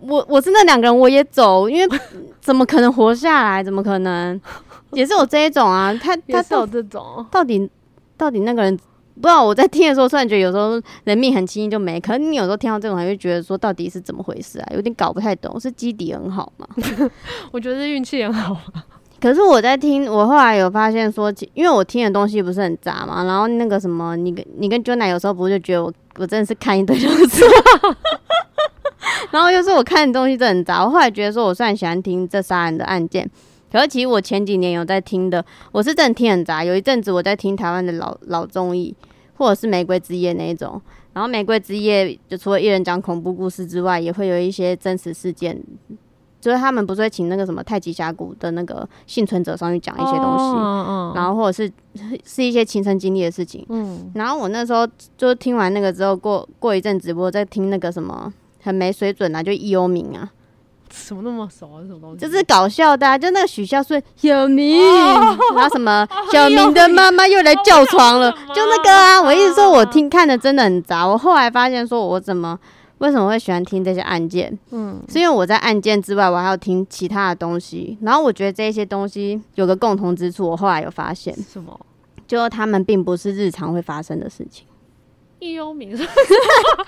[0.00, 1.98] 我我是那两个人，我也走，因为
[2.40, 3.62] 怎么可能活下来？
[3.62, 4.40] 怎么可能？
[4.92, 7.26] 也是有这一种啊，他 他是有这种。
[7.30, 7.68] 到底
[8.16, 9.44] 到底那个人不知道。
[9.44, 14.68] 我在听的时候，虽然觉得有时候人命很轻易就没，可是你有时候听到这种，还会觉得说到底是怎么回事啊？
[14.74, 15.58] 有点搞不太懂。
[15.60, 16.66] 是基底很好吗？
[17.52, 18.56] 我觉得运气很好。
[19.20, 27.44] 可是我在听，我后来有发现说，因为我听的东西不是很杂嘛，然后那个什么，你跟你跟 Jonah 有时候不是就觉得我我真的是看一堆就是。
[29.30, 33.28] 然后又是我看的东西真很杂，我后来觉得说，我虽然喜欢听这杀人的案件，
[33.70, 36.64] 可是其实我前几年有在听的，我是真的听很杂。
[36.64, 38.94] 有一阵子我在听台湾的老老综艺，
[39.36, 40.80] 或者是《玫瑰之夜》那一种。
[41.12, 45.60] 然后《玫瑰之夜》就除了一人讲恐怖故事之外，也会有一些真实事件，
[46.40, 51.70] 就是他们不是会请那个什么太极峡谷的那个幸存者上去讲一些东西，然后或者是
[52.24, 53.66] 是一些亲身经历的事情。
[53.68, 58.32] 嗯，然后我那时候就听完那个之后，过过一阵子，我在听那个什么。
[58.62, 60.30] 很没水准啊，就易幽明啊，
[60.90, 61.80] 什么那么熟啊？
[61.86, 62.18] 什么东西？
[62.18, 64.80] 就是搞笑的，啊，就那个许孝顺有名，
[65.54, 69.20] 然后什么 小明的妈妈又来叫床了，就那个啊。
[69.22, 72.58] 我一直说我听看的真的很杂，我后来发现说我怎么
[72.98, 74.58] 为什么会喜欢听这些案件？
[74.70, 81.78] 嗯，是因为我在案件之外，我还要听其他的东西，然后我觉得这些东西有个共同之处，我后来有发现什么？
[82.26, 84.66] 就是他们并不是日常会发生的事情。
[85.40, 86.14] 易幽冥算什么？
[86.18, 86.84] 我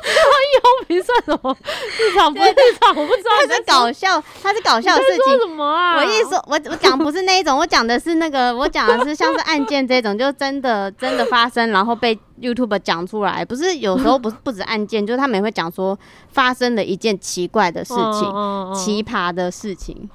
[0.00, 1.56] 不知道易幽冥算什么
[1.98, 3.30] 日常不日常，我不知道。
[3.46, 5.38] 他是搞笑，他是搞笑的事情。
[5.38, 5.96] 什么啊？
[5.96, 12.18] 我意思说，我我讲不是那一种，我讲的是那个，我讲的是像是案件这种，就真的真的发生，然后被。
[12.40, 15.98] YouTube 讲出来，不是有时候 不是不止案件，就是他们也会讲说
[16.28, 20.08] 发生了一件奇怪的事情，奇葩的事情。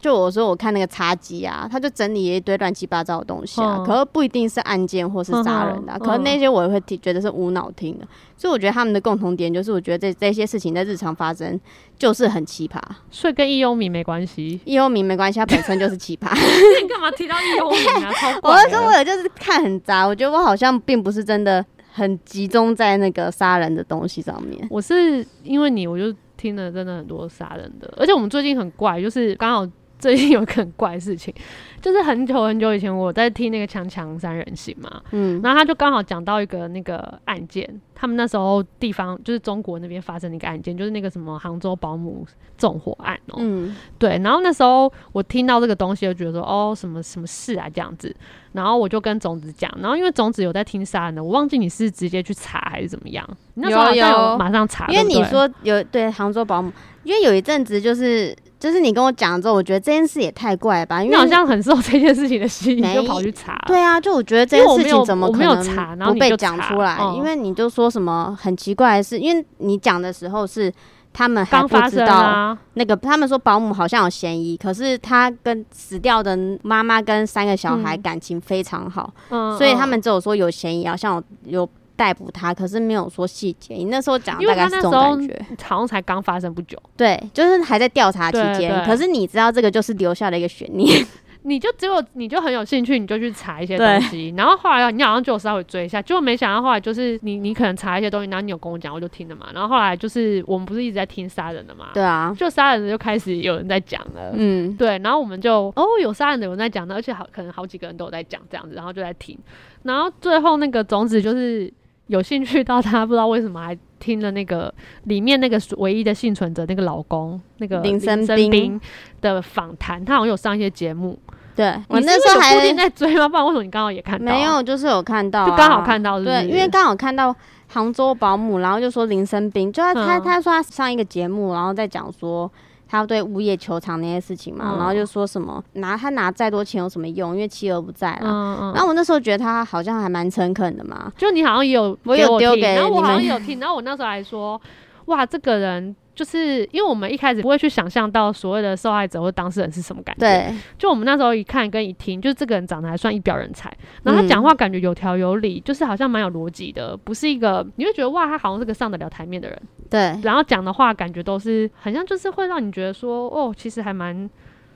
[0.00, 8.06] 就我说我看那个茶几啊，他就整理一堆乱七八糟的东西啊，可是不一定是案件或是杀人的，可是那些我也会听，觉得是无脑听的。
[8.36, 11.60] 所以我觉得他们的共同点就是，我觉得这这些事情在日常发生
[11.98, 16.30] 就是很奇葩，所以跟易优明没关系，易优明没关系，他本身就是奇葩。
[16.80, 18.10] 你干嘛提到易优明啊？
[18.42, 24.66] 我说我有就是看很杂，我觉得我好像并不是真的很集中在那个杀人的东西上面。
[24.70, 29.70] 我是因为你，我就听了真的很多杀人的，而且我们最近很怪，就是刚好。
[30.00, 31.32] 最近有个很怪的事情，
[31.80, 48.14] 就是很久很久以前我在听那个《强强三人行》嘛，嗯，然后他就刚好讲到一个那个案件，他们那时候地方就是中国那边发生的一个案件，就是那个什么杭州保姆纵火案哦，嗯，对，然后那时候我听到这个东西，就觉得说哦，什么什么事啊这样子，
[48.52, 56.72] 然后我就跟种子讲，然后因为种子有在听杀人的，我忘记你是直接去查还是怎么样，那时候有马上查，因为你说有对杭州保姆，
[57.04, 58.34] 因为有一阵子就是。
[58.60, 63.58] 就是你跟我讲之后，我觉得这件事也太怪吧，因为好像很受这件事情的吸引，就跑去查。
[63.66, 66.98] 对啊，就我觉得这件事情怎么可能不被讲出来？
[67.16, 70.70] 因为你就说什么很奇怪的事，因为你讲的时候是
[71.12, 79.12] 他们还不知道那个，他们说保姆好像有嫌疑，可是他跟死掉的妈妈跟三个小孩感情非常好，
[79.56, 81.68] 所以他们只有说有嫌疑，好像有。
[82.00, 83.74] 逮捕他，可是没有说细节。
[83.74, 86.78] 你那时候讲大概是这种感觉，好像才刚发生不久。
[86.96, 88.82] 对，就是还在调查期间。
[88.86, 91.06] 可是你知道，这个就是留下了一个悬念。
[91.42, 94.32] 你就只有你就很有兴趣，你就去查一些东西。
[94.36, 99.48] 然后后来你好像就稍微追一下，结果没想到后来就是你你可能查一些东西，然后你有跟我讲，我就听了嘛。
[99.52, 101.88] 然后后来就是我们不是一直在听杀人的嘛？
[101.92, 104.32] 对啊，就杀人的就开始有人在讲了。
[104.34, 104.98] 嗯，对。
[104.98, 109.38] 然后我们就哦，有杀人的有人在讲的，而且好可能好几个人都有在讲这样子，然后就在听。
[109.82, 111.72] 然后最后那个种子就是。
[112.10, 114.72] 有兴趣到他不知道为什么还听了那个
[115.04, 118.80] 里面那个唯一的幸存者那个老公那个林森斌
[119.20, 121.16] 的访谈，他好像有上一些节目。
[121.54, 123.28] 对我那时候还在追吗？
[123.28, 124.32] 不然为什么你刚好也看到？
[124.32, 126.18] 没有，就是有看到，就刚好看到。
[126.18, 127.34] 对，因为刚好看到
[127.68, 132.50] 杭州保姆，然后就说林森斌，就他他他说他上一个节目，然后再讲说。
[132.90, 137.34] 他要对物业球场那些事情嘛，然后就说什么拿他拿再多钱有什么用？
[137.34, 138.72] 因为妻儿不在了。
[138.74, 144.60] 然后我那时候觉得他好像还蛮诚恳的嘛，就你好像也有我有丢给，然后我好像有听，然后我那时候还说，
[145.04, 145.94] 哇，这个人。
[146.20, 164.28] 就是因为我们一开始不会去想象到所谓的受害者或当事人是什么感觉，对，就我们那时候一看跟一听，就是这个人长得还算一表人才，然后他讲话感觉有条有理，就是好像蛮有逻辑的，不是一个你会觉得哇，他好像是个上得了台面的人，对，然后讲的话感觉都是好像就是会让你觉得说哦，其实还蛮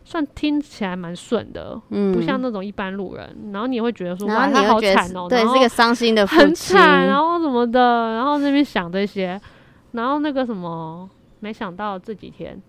[0.02, 3.28] 算听起来蛮顺的，嗯不像那种一般路人。
[3.52, 9.38] 然后你也会觉得说，哇，你好惨哦、是对，是个伤心的很，惨，然后什么的，然后那边想这些，
[9.92, 11.08] 然后那个什么，
[11.40, 12.60] 没想到这几天。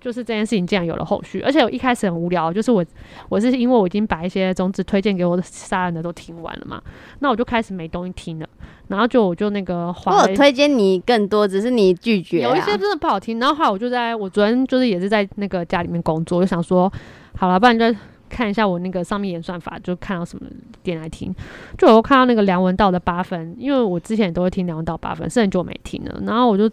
[0.00, 2.84] 就是这件事情竟然有了后续，而且我一开始很无聊，就是我
[3.28, 6.80] 我是因为我已经把一些种子推荐给我的杀人的都听完了嘛，
[7.18, 8.48] 那我就开始没东西听了，
[8.86, 12.50] 然后就我就那个我有推荐你更多，只是你拒绝、啊。
[12.50, 16.88] 有一些真的不好听，然后后来我就在我昨天就是也是在那个家里面工作，我就想说，
[17.36, 17.92] 好了，不然就
[18.28, 20.46] 看一下我那个上面演算法，就看到什么
[20.84, 21.34] 点来听。
[21.76, 26.70] 就我看到那个梁文道的八分，因为我之前也都会听梁文道八分，是很久没听了，然后我就。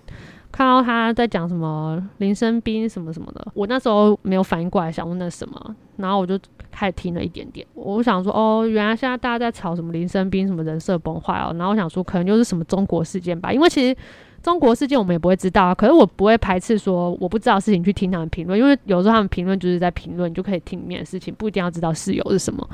[0.56, 6.39] 看到他在讲什么林生斌什么什么的，我那时候没有反应过来，想问那什么，然后我就
[6.72, 7.68] 开始听了一点点。
[7.74, 13.94] 我想说，哦，原来现在大家在吵什么林生斌什么人设崩坏哦，然后我想说可能就是什么中国事件吧，因为其实
[14.41, 22.65] 中国事件我们也不会知道啊，可是我不会排斥说我不知道事情去听他们评论，因为有时候他们评论就是在评论，你就可以听里面的事情，不一定要知道事由是什么。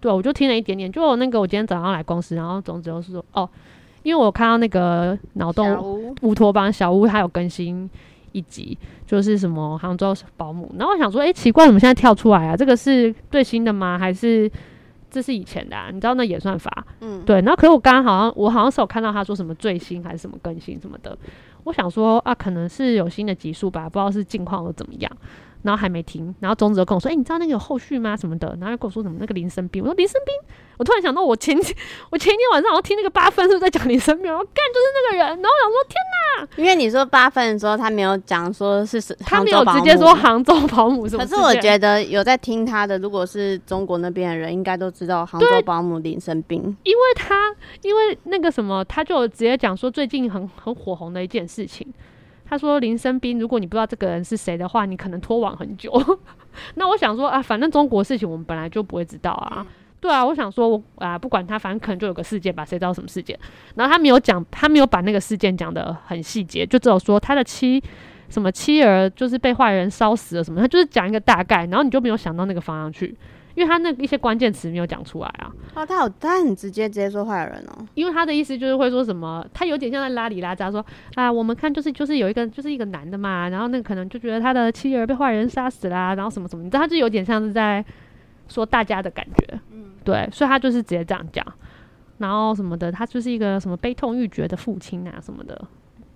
[0.00, 3.48] 对，我就听了一点点，就那个我今天早上来公司，然后总之就是说，哦，
[4.02, 7.88] 因为我看到那个脑洞乌托邦小屋，它有更新
[8.32, 10.72] 一集，就是什么杭州保姆。
[10.78, 12.56] 然后我想说，诶，奇怪，怎么现在跳出来啊？
[12.56, 13.98] 这个是最新的吗？
[13.98, 14.50] 还是
[15.10, 15.88] 这是以前的、啊？
[15.92, 16.84] 你知道那演算法？
[17.00, 17.36] 嗯，对。
[17.36, 21.16] 然后可是我刚刚好像我好像是有看到他说什么最新还是什么更新什么的。
[21.64, 25.12] 我想说啊，可能是有新的集数吧，不知道是近况又怎么样。
[25.62, 28.16] 然后还没停，然后中子就跟我说：“诶，你知道那个有后续吗？
[28.16, 30.34] 什么的？”然后又跟我说什么那个林生斌，我说林生斌，
[30.78, 31.56] 我突然想到我前
[32.10, 34.30] 我前一天晚上好像听那个八分是不是在讲林生斌？
[34.30, 35.96] 我说干就是那个人，然后我想说天
[36.56, 46.58] 因为你说八分的时候，他没有讲说是是他没有直接说杭州保姆什么可，是我觉得有在听他的，如果是中国那边的人，应该都知道杭州保姆林生斌。
[46.82, 51.86] 因为他因为那个什么，他就直接讲说最近很很火红的一件事情。
[52.52, 55.90] 他说林生斌，如果你不知道这个人是谁的话，你可能拖网很久。
[56.76, 59.66] 那我想说啊，反正中国事情我们本来就不会知道啊。
[60.02, 63.38] 对啊，我想说我啊，不管他，反正可能就有个事件吧，谁知道什么事件？
[63.76, 67.82] 然后他没有讲，他没有把那个事件讲的很细节，就只有说他的妻
[68.28, 73.16] 什么妻儿就是被坏人烧死了什么，他就是讲一个大概，然后你就没有想到那个方向去，
[73.54, 75.52] 因为他那一些关键词没有讲出来啊。
[75.74, 77.86] 哦，他好他很直接直接说坏人哦。
[77.94, 80.84] 因为他的意思就是会说什么，他有点像在拉里拉扎说
[81.14, 87.84] 啊，我们看就是就是有一个就是一个男的嘛，然后那个可能就觉得他的妻儿被坏人杀死啦，然后什么什么，你知道他就有点像是在
[88.48, 91.46] 说大家的感觉，嗯，对，所以他就是直接这样讲，
[92.18, 95.58] 然后什么的，他就是一个什么悲痛欲绝的父亲啊什么的，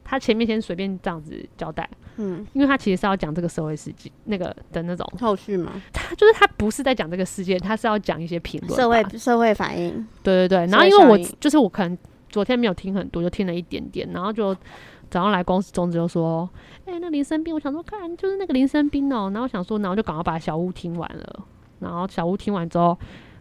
[0.09, 14.55] 他前面先随便这样子交代，嗯，因为他其实是要讲这个社会事件那个的那种，后续嘛，他就是他不是在讲这个事件，他是要讲一些评论，社会社会反应，对对对，然后因为我就是我可能昨天没有听很多，就听了一点点，然后就
[15.11, 16.49] 早上来公司，中子就说
[16.87, 21.45] ：“哎、那林生斌，我想说看就是那个林生斌哦。”然后想说，然后就赶快把小屋听完了，
[21.81, 22.97] 然后小屋听完之后。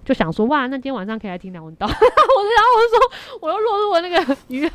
[0.06, 4.72] 就想说哇，那今天晚上可以来听梁文道， 我然后我就说我又落入了那个娱乐，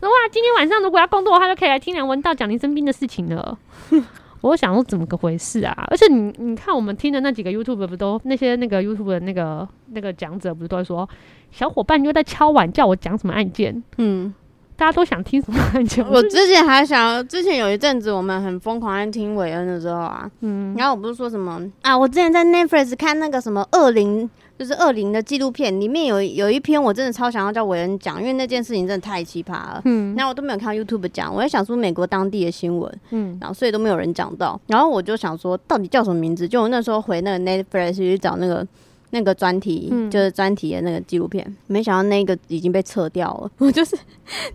[0.00, 3.58] 那哇，今天晚上如果要工作的话，就可以来听梁文道讲林生斌的事情了。
[4.40, 5.74] 我想说怎么个回事啊？
[5.90, 11.08] 而且你你看我们听的那几个 YouTube 不都那些那个 YouTube 的那个那个讲者不是都在说，
[11.50, 14.32] 小伙伴又在敲碗叫我讲什么案件，嗯，
[14.76, 16.06] 大家都想听什么案件？
[16.08, 29.80] 我之前还想，之前有一阵子我们很疯狂在听韦恩的时候啊，嗯然后我不是说什么啊，我之前在 Netflix 看那个什么恶灵，就是恶灵的纪录片，里面有有一篇我真的超想要叫伟人讲，因为那件事情真的太奇葩了。
[29.84, 34.60] 嗯然后我都没有看 YouTube 讲，我在想说美国当地的新闻，嗯然后所以都没有人讲到。
[34.66, 36.48] 然后我就想说，到底叫什么名字？
[36.48, 38.66] 就我那时候回那个 Netflix 去找那个
[39.10, 43.50] 那个专题，嗯就是专题的那个纪录片，没想到那个已经被撤掉了。
[43.58, 43.96] 我就是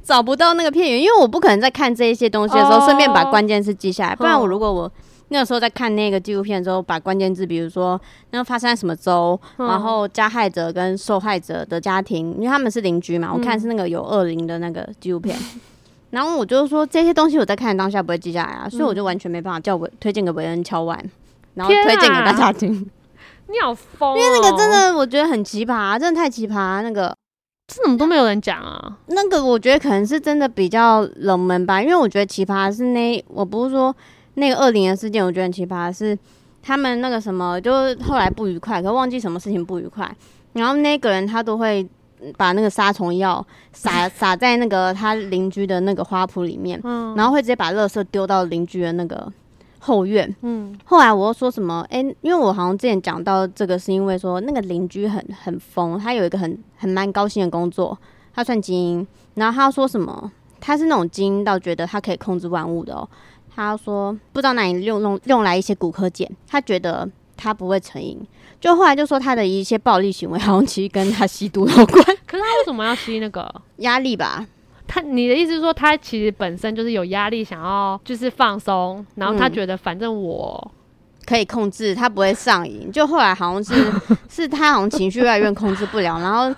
[0.03, 4.91] 找不到那个片源，因为我不可能在看这一些东西的时候哦顺便把关键字记下来，不然我嗯如果我。
[5.29, 7.99] 那个时候在看那个纪录片的时候，把关键字，比如说
[8.31, 9.67] 那个发生在什么州，嗯。
[9.67, 15.38] 然后加害者跟受害者的家庭，因为他们是邻居嘛，我看嗯是那个有恶灵的那个纪录片。
[16.12, 20.99] 然后我就说这些东西我在看当下不会记下来啊，所以我就完全没办法叫我推荐给韦恩敲碗，
[21.55, 22.71] 然后推荐给大家听，
[23.47, 27.15] 你好疯、哦，因为那个真的我觉得很奇葩、啊真的太奇葩、啊那个。
[27.65, 28.97] 这怎么都没有人讲啊？
[29.07, 33.95] 那个我觉得可能是真的比较冷门吧，因为我觉得奇葩是那我不是说
[34.36, 36.17] 那个二零的事件，我觉得很奇葩是
[36.62, 40.15] 他们那个什么，就是后来不愉快，可忘记什么事情不愉快，
[40.54, 41.88] 然后那个人他都会
[42.38, 49.32] 把那个杀虫药撒 撒在那个他邻居的那个花圃里面，嗯然后会直接把垃圾丢到邻居的那个
[49.80, 50.34] 后院。
[50.41, 51.86] 嗯后来我又说什么？
[51.89, 57.98] 诶，因为我好像之前讲到这个，是因为说那个邻居很很疯，他有一个很很蛮高兴的工作，
[58.34, 59.08] 他算精英。
[59.36, 60.32] 然后他说什么？
[60.62, 63.06] 他是那种精英到觉得他可以控制万物的哦。
[63.55, 68.19] 他说不知道哪里用用用来一些骨科碱，他觉得他不会成瘾，
[68.59, 73.53] 就后来就说他的一些暴力行为好像其实跟他吸毒有关， 可是他为什么要吸那个？
[73.77, 74.45] 压力吧。
[74.85, 80.71] 他你的意思是说，他其实本身就是有压力，想要就是放松，然后他嗯觉得反正我
[81.25, 82.91] 可以控制，他不会上瘾。
[82.91, 83.91] 就后来好像是
[84.29, 86.53] 是他好像情绪越来越控制不了，然后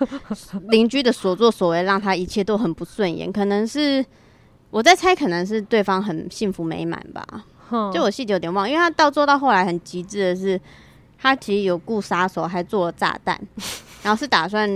[0.68, 3.32] 邻居的所作所为让他一切都很不顺眼。
[3.32, 4.04] 可能是
[4.76, 7.26] 我在猜，可能是对方很幸福美满吧。
[7.94, 10.60] 就我细节有点忘，因为他到做到后来很极致的是，
[11.18, 13.40] 他其实有雇杀手，还做了炸弹，
[14.04, 14.68] 然后是打算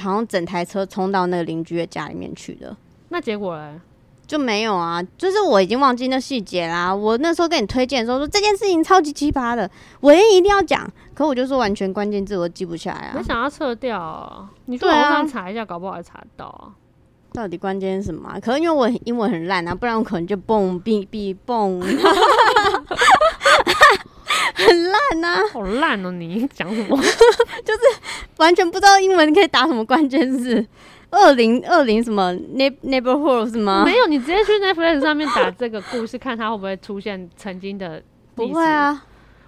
[0.00, 2.74] 好像整台车冲到那个邻居的家里面去的。
[3.10, 3.78] 那结果嘞？
[4.26, 6.92] 就没有啊，就是我已经忘记那细节啦。
[6.92, 9.70] 我那时候跟你推荐的时候说这件事情超级奇葩的，
[10.00, 13.12] 我也一定要讲，可我就说完全关键字我记不起来啊。
[13.18, 16.72] 我想要撤掉啊，你去网上查一下，搞不好还查得到啊。
[17.36, 18.40] 到底关键是什么、啊？
[18.40, 21.78] 可能因为我英文很烂啊，不然我可能就蹦哔哔蹦，
[24.54, 26.10] 很烂呐、啊，好烂哦！
[26.12, 26.96] 你讲什么？
[27.62, 27.80] 就是
[28.38, 30.66] 完全不知道英文可以打什么关键字。
[31.10, 33.84] 二零二零什么 neigh neighborhood 是吗？
[33.84, 38.02] 没有，你直接去 Netflix 上面打这个故事，看它会不会出现曾经的。
[38.34, 38.64] 不会。
[38.64, 39.05] 啊，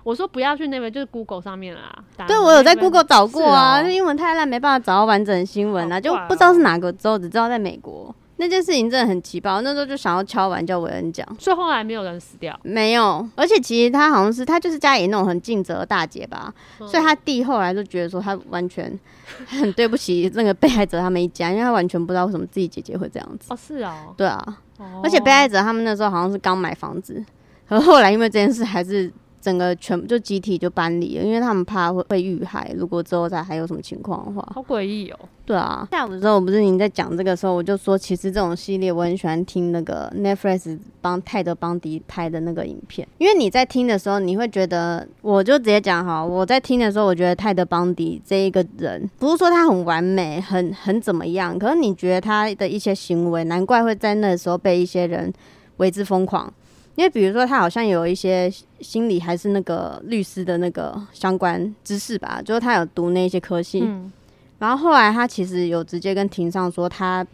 [0.09, 2.03] 我说不要去那边，就是 Google 上面啦。
[2.27, 8.15] 对我有在 Google 找过啊，是哦英文太烂，没办法找到完整的新闻啊，哦就不知道是哪个州，只知道在美国。
[8.37, 12.59] 那件事情真的很奇葩，我那时候就想要敲完叫韦恩讲，所以后来没有人死掉。
[12.63, 18.99] 没有，而且其实他好像是他就是家里那种很尽责的大姐吧，嗯所以他弟后来就觉得说他完全
[19.49, 23.53] 很对不起那个被害者他们一家，因为他完全不知道为什么自己姐姐会这样子。
[23.53, 24.15] 哦，是哦。
[24.17, 24.43] 对啊，
[24.79, 27.23] 哦而且被害者他们那时候好像是刚买房子，
[27.69, 34.47] 可是后来因为这件事还是整个全部就集体就搬离了，因为他们怕会被遇害，如果之后再还有什么情况的话。
[34.55, 35.19] 好诡异哦。
[35.47, 55.33] 对啊，下午的时候我不是你在讲这个时候，我就说其实这种系列我很喜欢听那个 Netflix 帮泰德邦迪拍的那个影片，因为你在听的时候，你会觉得，我就直接讲哈，我在听的时候，我觉得泰德邦迪这一个人，不是说他很完美，很很怎么样，可是你觉得他的一些行为，难怪会在那时候被一些人
[55.79, 56.53] 为之疯狂。
[56.99, 64.13] 因为比如说，他好像有一些心理还是那个律师的那个相关知识吧，就是他有读那些科系，嗯，
[64.59, 67.25] 然后后来他其实有直接跟庭上说他，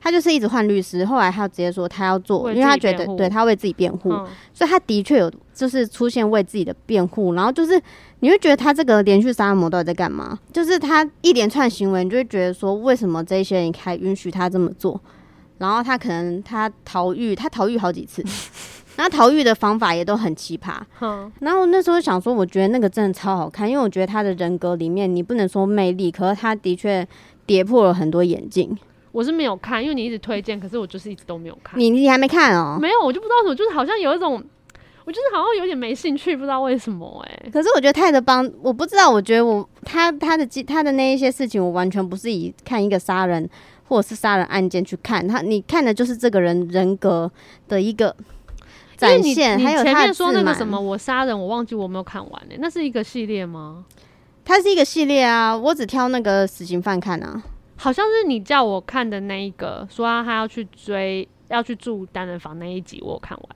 [0.00, 1.04] 他就是一直换律师。
[1.04, 7.34] 后来他直接说他要做，因为他觉得对他为自己辩护，嗯所以他的确有就是出现为自己的辩护。
[7.34, 7.78] 然后就是
[8.20, 10.38] 你会觉得他这个连续杀人魔到底在干嘛？
[10.50, 14.98] 就是他一连串行为，你就会觉得说为什么这些人还允许他这么做？
[15.58, 18.24] 然后他可能他逃狱，他逃狱好几次，
[19.00, 20.74] 然后逃狱的方法也都很奇葩。
[20.98, 27.08] 哼，然后那时候想说，我觉得那个真的超好看，因为我觉得他的人格里面，你不能说魅力，可是他的确
[27.46, 28.76] 跌破了很多眼镜。
[29.10, 31.80] 我是没有看，因为你一直推荐，可是我就是一直都没有看。
[31.80, 32.76] 你你还没看哦？
[32.78, 34.34] 没有，我就不知道为什么，就是好像有一种，
[35.06, 43.48] 我就是好像有点没兴趣，不知道为什么哎、可是我觉得泰德邦，我不知道，我觉得我他他的记他的那一些事情，我完全不是以看一个杀人
[43.88, 47.28] 或者是杀人案件去看他，你看的就是这个人人格
[47.66, 48.14] 的一个
[49.00, 53.84] 展现，你还有前面说那个什么我杀人，我忘记我没有看完呢、那是一个系列吗？
[54.44, 57.42] 它是一个系列啊，我只挑那个死刑犯看啊。
[57.76, 63.48] 好像是你叫我看的那一个，说他要去追，要去住单人房那一集，我有看完。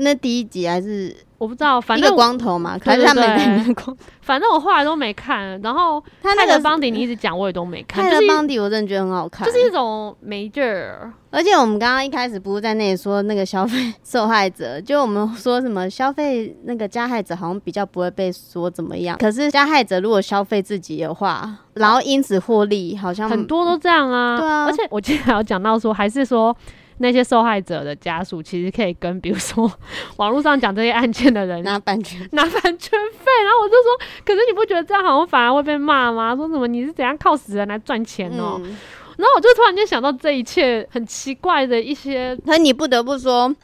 [0.00, 3.74] 那第一集还是我不知道，反一个正光头嘛，可是他们
[4.20, 5.60] 反正我后来都没看。
[5.62, 11.12] 然后泰他那个邦迪你一直讲，我也都没看，泰就是一德邦迪，我真的觉得很好看，就是一种没劲儿。
[11.30, 24.38] 而且我们刚刚一开始不是在那里说那个消费受害者，就我们说什么消费那个加害者好像比较不会被说怎么样，可是加害者如果消费自己的话，然后因此获利，好像很多都这样啊。
[24.38, 26.54] 对啊而且我记得还有讲到说，还是说
[27.02, 29.70] 那些受害者的家属其实可以跟，比如说
[30.16, 32.20] 网络上讲这些案件的人拿版权。
[32.32, 36.36] 拿版权费，然后我就说，可是你不觉得这样好像反而会被骂吗？
[36.36, 38.76] 说什么你是怎样靠死人来赚钱哦、嗯，
[39.16, 43.54] 然后我就突然间想到这一切很奇怪的一些，可你不得不说，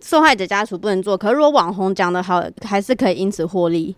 [0.00, 3.96] 受害者家属不能做，可是如果网红讲的好，还是可以因此获利。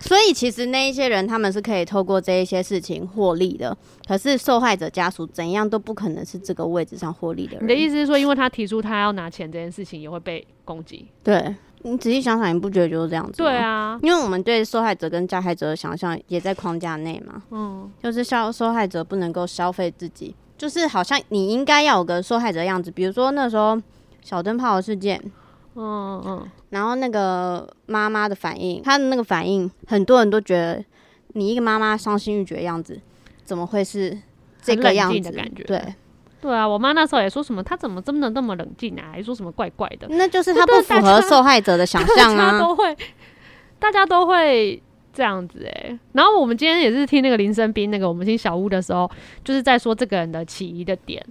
[0.00, 3.76] 所以其实那一些人他们是可以透过这一些事情获利的，
[4.06, 7.64] 可是受害者家属怎样都不可能是这个位置上获利的人。
[7.64, 11.06] 你的意思是说，因为他提出他要拿钱这件事情，也会被攻击？
[11.24, 13.48] 对你仔细想想，你不觉得就是这样子吗？
[13.48, 23.80] 对啊，因为我们对受害者跟加害者的想象也在框架内嘛，嗯，就是消受害者不能够消费自己，就是好像你应该要有个受害者的样子，比如说那时候
[24.22, 25.20] 小灯泡的事件，
[25.80, 30.84] 嗯嗯，然后那个妈妈的反应，她的那个反应，很多人都觉得
[31.34, 33.00] 你一个妈妈伤心欲绝的样子，
[33.44, 34.18] 怎么会是
[34.60, 35.30] 这个样子？
[35.30, 35.62] 的感觉。
[35.62, 35.94] 对，
[36.40, 39.10] 对啊，我妈那时候也说什么，她怎么真的那么冷静啊？
[39.12, 42.58] 还说什么怪怪的，那就是她不符合受害者的想象 大家啊。
[42.58, 42.96] 都会，
[43.78, 49.10] 大家都会这样子哎、然后我们今天也是听那个林生斌那个我们听小屋的时候，
[49.44, 51.24] 就是在说这个人的起疑的点，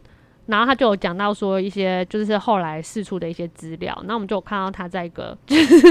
[0.48, 5.38] 然后他就有讲到说一些就是后来释出的一些资料，那我们就有看到他在一个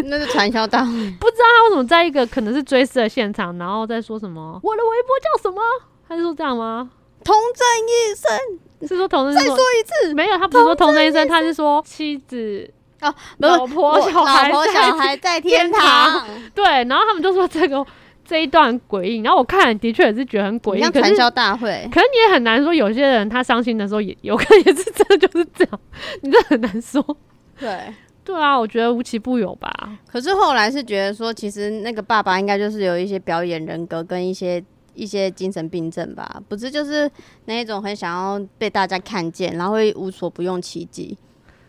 [0.07, 5.63] 那是传销大会，他为什么在一个可能是追思的现场，然后在说什么我的微博叫什么？
[6.09, 6.91] 他是说这样吗？
[7.25, 17.85] 同正一生，是说同再说说一次，没有，他不是说同生一生，他是说妻子、哦，老婆、小孩在老婆小孩在天天堂，对，然后他们就说这个
[18.27, 25.81] 这一段很诡异，然后我看的确也是觉得很诡异，像传销大会，可是你也很难说，有些人他伤心的时候也有可能也是真的就是这样，
[26.23, 27.03] 你这很难说。
[27.59, 27.79] 对。
[28.25, 29.73] 对啊，我觉得无奇不有吧。
[30.11, 34.61] 可是后来是觉得说，其实那个爸爸应该就是有一些表演人格跟一些
[34.95, 37.09] 一些精神病症吧，不是就是
[37.45, 41.17] 那一种很想要被大家看见，然后会无所不用其极，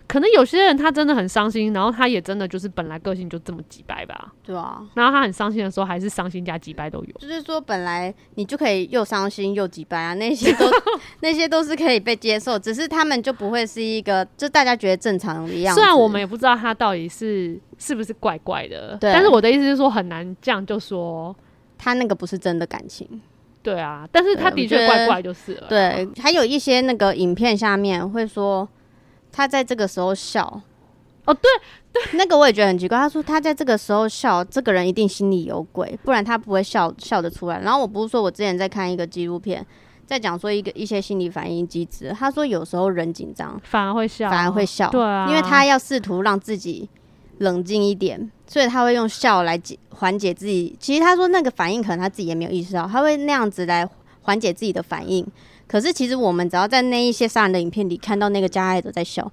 [0.08, 4.34] 可能有些人他真的很伤心，然后他也真的就是本来个性就这么几掰吧。
[4.44, 4.82] 对啊。
[4.94, 7.14] 然后他很伤心的时候，还是伤心加几掰都有。
[7.20, 10.66] 就是说，本来你就可以又伤心又几掰啊，那些都
[11.22, 15.80] 那些都是可以被接受，只是他们就不会是一个就大家觉得正常的样子。
[15.80, 21.36] 虽然我们也不知道他到底是是不是怪怪的，但是我的意思是说很难这样就说。
[21.80, 23.08] 他那个不是真的感情，
[23.62, 25.68] 对啊，但是他的确怪怪就是了。
[25.70, 28.68] 对，还有一些那个影片下面会说
[29.38, 30.42] 他在这个时候笑，
[31.26, 31.44] 哦，对
[31.94, 32.98] 对那个我也觉得很奇怪。
[32.98, 37.60] 他说他在这个时候笑，这个人一定心里有鬼，不然他不会笑笑得出来。
[37.60, 39.64] 然后我不是说我之前在看一个纪录片，
[40.08, 46.90] 在讲说一个一些心理反应机制，他说有时候人紧张反而会笑，反而会笑，对啊，因为他要试图让自己
[47.38, 50.76] 冷静一点，所以他会用笑来解缓解自己。
[50.80, 53.88] 其实他说那个反应可能他自己也没有意识到，他会那样子来
[54.24, 55.24] 缓解自己的反应。
[55.68, 59.30] 可是其实我们只要在那一些杀人的影片里看到那个加害者在笑，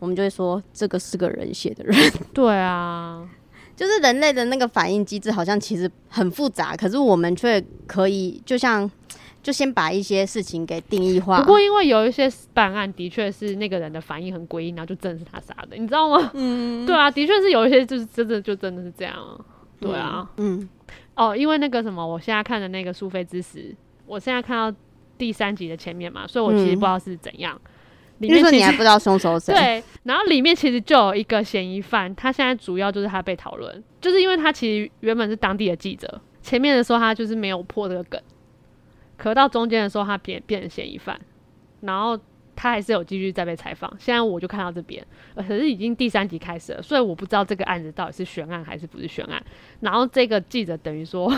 [0.00, 1.94] 我们就会说这个是个人写的人。
[2.34, 3.26] 对啊，
[3.76, 8.90] 就是人类的那个反应机制好像其实很复杂，可是我们却可以就像
[9.42, 11.38] 就先把一些事情给定义化。
[11.40, 16.30] 不过因为有一些办案的确是那个人的反应很诡异，然后就真的是他杀的，你知道吗？
[16.34, 19.38] 嗯， 对啊，的确是有一些就是真的就真的是这样啊。
[19.78, 20.68] 对啊，嗯，
[21.14, 23.58] 哦，因为那个什么，我现在看的那个《苏菲之死》，
[24.06, 24.76] 我现在看到
[25.16, 27.60] 第三集的前面嘛，所以我其实不知道是怎样。
[28.18, 38.18] 里因为面说你还不知道凶手是谁，对，然后里面其实就有一个嫌疑犯，他现在主要就是他被讨论，就是因为他其实原本是当地的记者，前面的时候他就是没有破这个梗，
[39.18, 41.20] 可到中间的时候他变变成嫌疑犯，
[41.82, 42.18] 然后
[42.54, 43.94] 他还是有继续在被采访。
[43.98, 49.44] 现在我就看到这边，呃可是已经第三集开始了，所以我不知道这个案子到底是悬案还是不是悬案。
[49.80, 51.30] 然后这个记者等于说。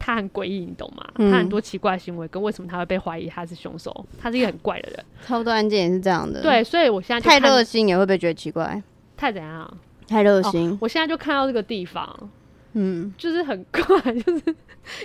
[0.00, 1.06] 他很诡异，你懂吗？
[1.18, 4.04] 嗯他很多奇怪的行为，跟为什么他会被怀疑他是凶手？
[4.18, 5.04] 他是一个很怪的人。
[5.24, 8.82] 超多案件也是这样的。，对，所以我现在太热心也会被觉得奇怪，
[9.16, 9.78] 太怎样？
[10.08, 12.30] 太热心，我现在就看到这个地方，
[12.72, 14.42] 嗯，就是很怪，就是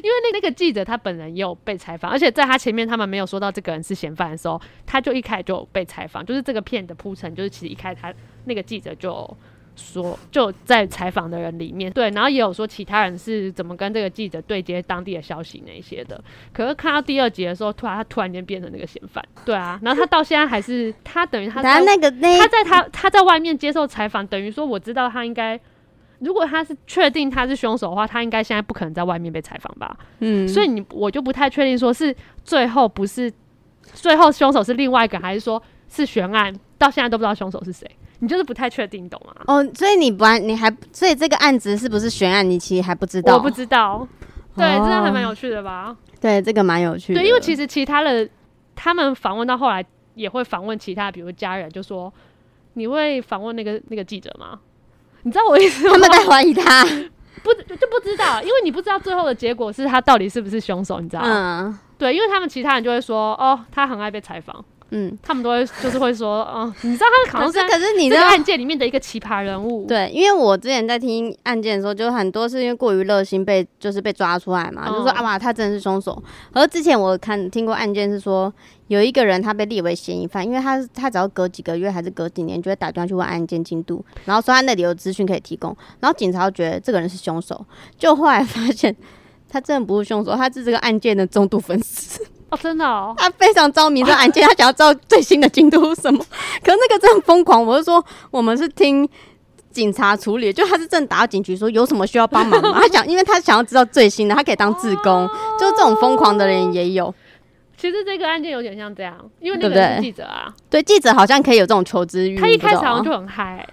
[0.01, 8.11] 因为那那个记者他本人也有被采访，而且在他前面他们没有说到这个人是嫌犯的时候，他就一开始就被采访，就是这个片的铺陈，就是其实一开始他
[8.45, 9.37] 那个记者就有
[9.75, 16.21] 说就在采访的人里面，对，然后也有说其他人是怎么跟这个记者对接当地的消息那一些的，
[16.53, 25.59] 可是看到第二集的时候，突然他突然间变成那个嫌犯，对啊，然后他到现在还是他等于他在那个那他在他他在外面接受采访，等于说我知道他应该，
[26.19, 29.97] 如果他是确定他是凶手的话，他应该现在不可能在外面被采访吧？
[30.19, 33.31] 嗯，所以你我就不太确定说是最后不是
[33.93, 39.33] 最后凶手是另外一个，还是说是悬案，到现在都不知道凶手是谁，你就是不太确定，懂吗？
[39.47, 44.07] 哦，所以你不然你还所以这个案子是不是悬案，你其实还不知道，我不知道，
[44.55, 45.95] 对，哦这样还蛮有趣的吧？
[46.21, 48.27] 对，这个蛮有趣的，对，因为其实其他的
[48.75, 49.85] 他们访问到后来
[50.15, 52.11] 也会访问其他，比如家人，就说
[52.73, 54.59] 你会访问那个那个记者吗？
[55.23, 55.91] 你知道我意思吗？
[55.93, 56.83] 他们在怀疑他，
[57.43, 61.27] 不就就不知道，因为你不知道最后的结果是他到底是不是凶手，你知道吗？
[61.29, 64.63] 嗯对，因为他们其他人就会说，哦，他很爱被采访，
[64.97, 76.23] 嗯，他们都会就是会说，嗯，你知道他好像是可是你这个案件里面的一个奇葩人物，对，因为我之前在听案件的时候，就很多是因为过于热心被就是被抓出来嘛，就说嗯啊哇，他真的是凶手。
[76.53, 78.51] 而之前我看听过案件是说，
[78.87, 87.65] 有一个人他被列为嫌疑犯，因为他他只要隔几个月还是隔几年，就会打电话去问案件进度，然后说他那里有资讯可以提供，然后警察就觉得这个人是凶手，
[87.97, 88.95] 就后来发现
[89.49, 92.25] 他真的不是凶手，他是这个案件的重度粉丝。
[92.49, 96.23] 哦，真的哦， 他非常着迷这个案件，他想要知道最新的进度是什么。
[96.63, 99.07] 可是那个真的疯狂，我是说，我们是听
[99.71, 102.73] 警察处理，就他是正打到警局说有什么需要帮忙吗？
[102.79, 105.27] 他想，因为他想要知道最新的，他可以当志工，
[105.59, 107.13] 就是这种疯狂的人也有。
[107.77, 112.37] 其实这个案件有点像这样，因为那个是记者啊，对，记者好像可以有这种求知欲。
[112.39, 113.67] 他一开始好像就很嗨，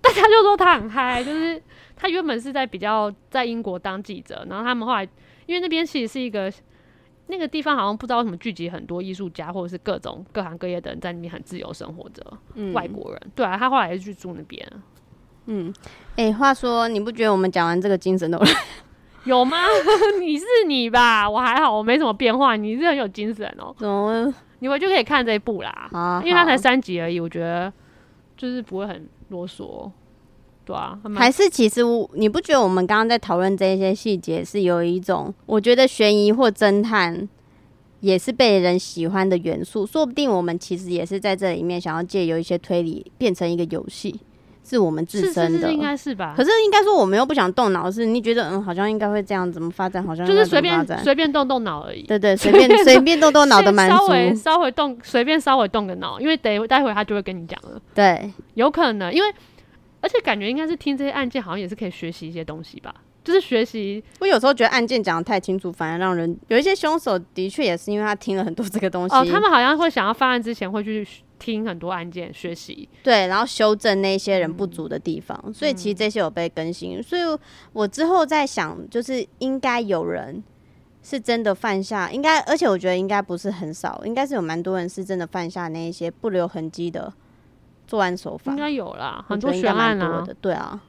[0.00, 1.62] 大家就说他很嗨，就是
[1.96, 5.08] 他原本是在比较在英国当记者，然后他们后来
[5.46, 6.52] 因为那边其实是一个
[7.28, 12.24] 那个地方，好像不知道为什么聚集很多艺术家或者是各种各行各业的人在那边很自由生活着。
[12.54, 14.66] 嗯外国人，对啊，他后来也是去住那边，
[15.46, 15.72] 嗯，
[16.16, 18.50] 哎、话说你不觉得我们讲完这个精神都来？
[19.24, 19.56] 有吗？
[20.20, 26.22] 你是你吧，我还好，我没什么变化，你是很有精神哦、怎么你回去可以看这一部啦，啊？
[26.24, 27.72] 因为它才三集而已，我觉得
[28.36, 29.90] 就是不会很啰嗦，
[30.66, 37.28] 对啊，还是其实我你不觉得我们刚刚在讨论这一些细节是有一种，我觉得悬疑或侦探
[38.00, 44.20] 也是被人喜欢的元素，说不定我们其实也是在这里面想要借由一些推理变成一个游戏，
[44.68, 45.60] 是我们自身的。
[45.60, 46.44] 是是应该是吧可？
[46.44, 52.02] 是应该说我们又不想动脑，是你觉得嗯好像应该会这样怎么发展，好像就是随便随便动动脑而已。
[52.02, 59.28] 对对， 随便随便动动脑的满足稍微，稍微动，随便稍微动个脑，因为等待会他就会跟你讲了，对，有可能，因为
[60.06, 62.94] 而且感觉应该是听这些案件，好像也是可以学习一些东西吧，
[63.24, 71.04] 就是学习我有时候觉得案件讲的太清楚，反而让人有一些凶手的确也是因为他听了很多这个东西，哦，他们好像会想要犯案之前会去
[71.40, 77.02] 听很多案件学习，对，然后修正那些人不足的地方，所以其实这些有被更新。
[77.02, 77.22] 所以
[77.72, 80.40] 我之后在想，就是应该有人
[81.02, 87.12] 是真的犯下，应该，而且我觉得应该不是很少，应该是有蛮多人是真的犯下那一些不留痕迹的
[87.86, 90.80] 作案手法应，该有啦，很多悬案啊的，，对啊。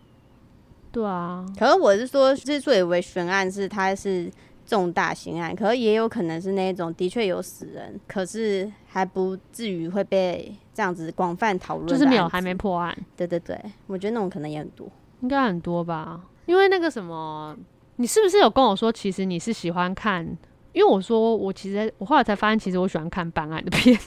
[0.89, 4.31] 对啊，可是我是说，之所以为悬案是它是
[4.65, 12.51] 重大刑案，可是也有可能是那一种的确有死人，可是还不至于会被这样子广泛讨论，就是没有还没。
[12.55, 14.89] 破案，对对对，我觉得那种可能也很多。
[15.21, 16.19] 应该很多吧？
[16.47, 17.55] 因为那个什么，
[17.97, 20.25] 你是不是有跟我说，其实你是喜欢看？
[20.73, 23.99] 因为我说我其实我后来才发现，其实我喜欢看办案的片，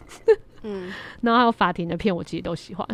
[0.63, 2.87] 嗯然后还有法庭的片，我其实都喜欢。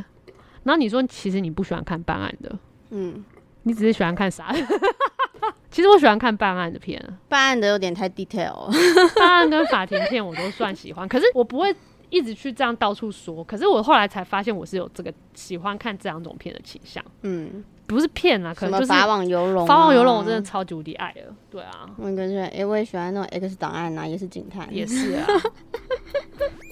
[0.63, 2.59] 然后你说其实你不喜欢看办案的，
[2.91, 3.25] 嗯，
[3.63, 4.55] 你只是喜欢看啥。
[5.71, 6.99] 其实我喜欢看办案的片，
[7.29, 8.71] 办案的有点太 detail 了。
[9.15, 11.75] 办案跟法庭片我都算喜欢，可是我不会
[12.09, 13.45] 一直去这样到处说。
[13.45, 21.35] 可是我后来才发现，我是有这个喜欢看这两种片的倾向，嗯，不是骗啊，可能就是法网游龙、啊，法网游龙，我真的超级无敌爱了。
[21.51, 24.67] 对啊，我跟你哎、我也喜欢那种 X 档案啊，也是警探。
[24.75, 25.27] 也是啊。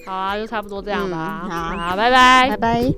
[0.05, 1.47] 好啊，就差不多这样吧。
[1.49, 2.93] 好，拜拜，拜拜。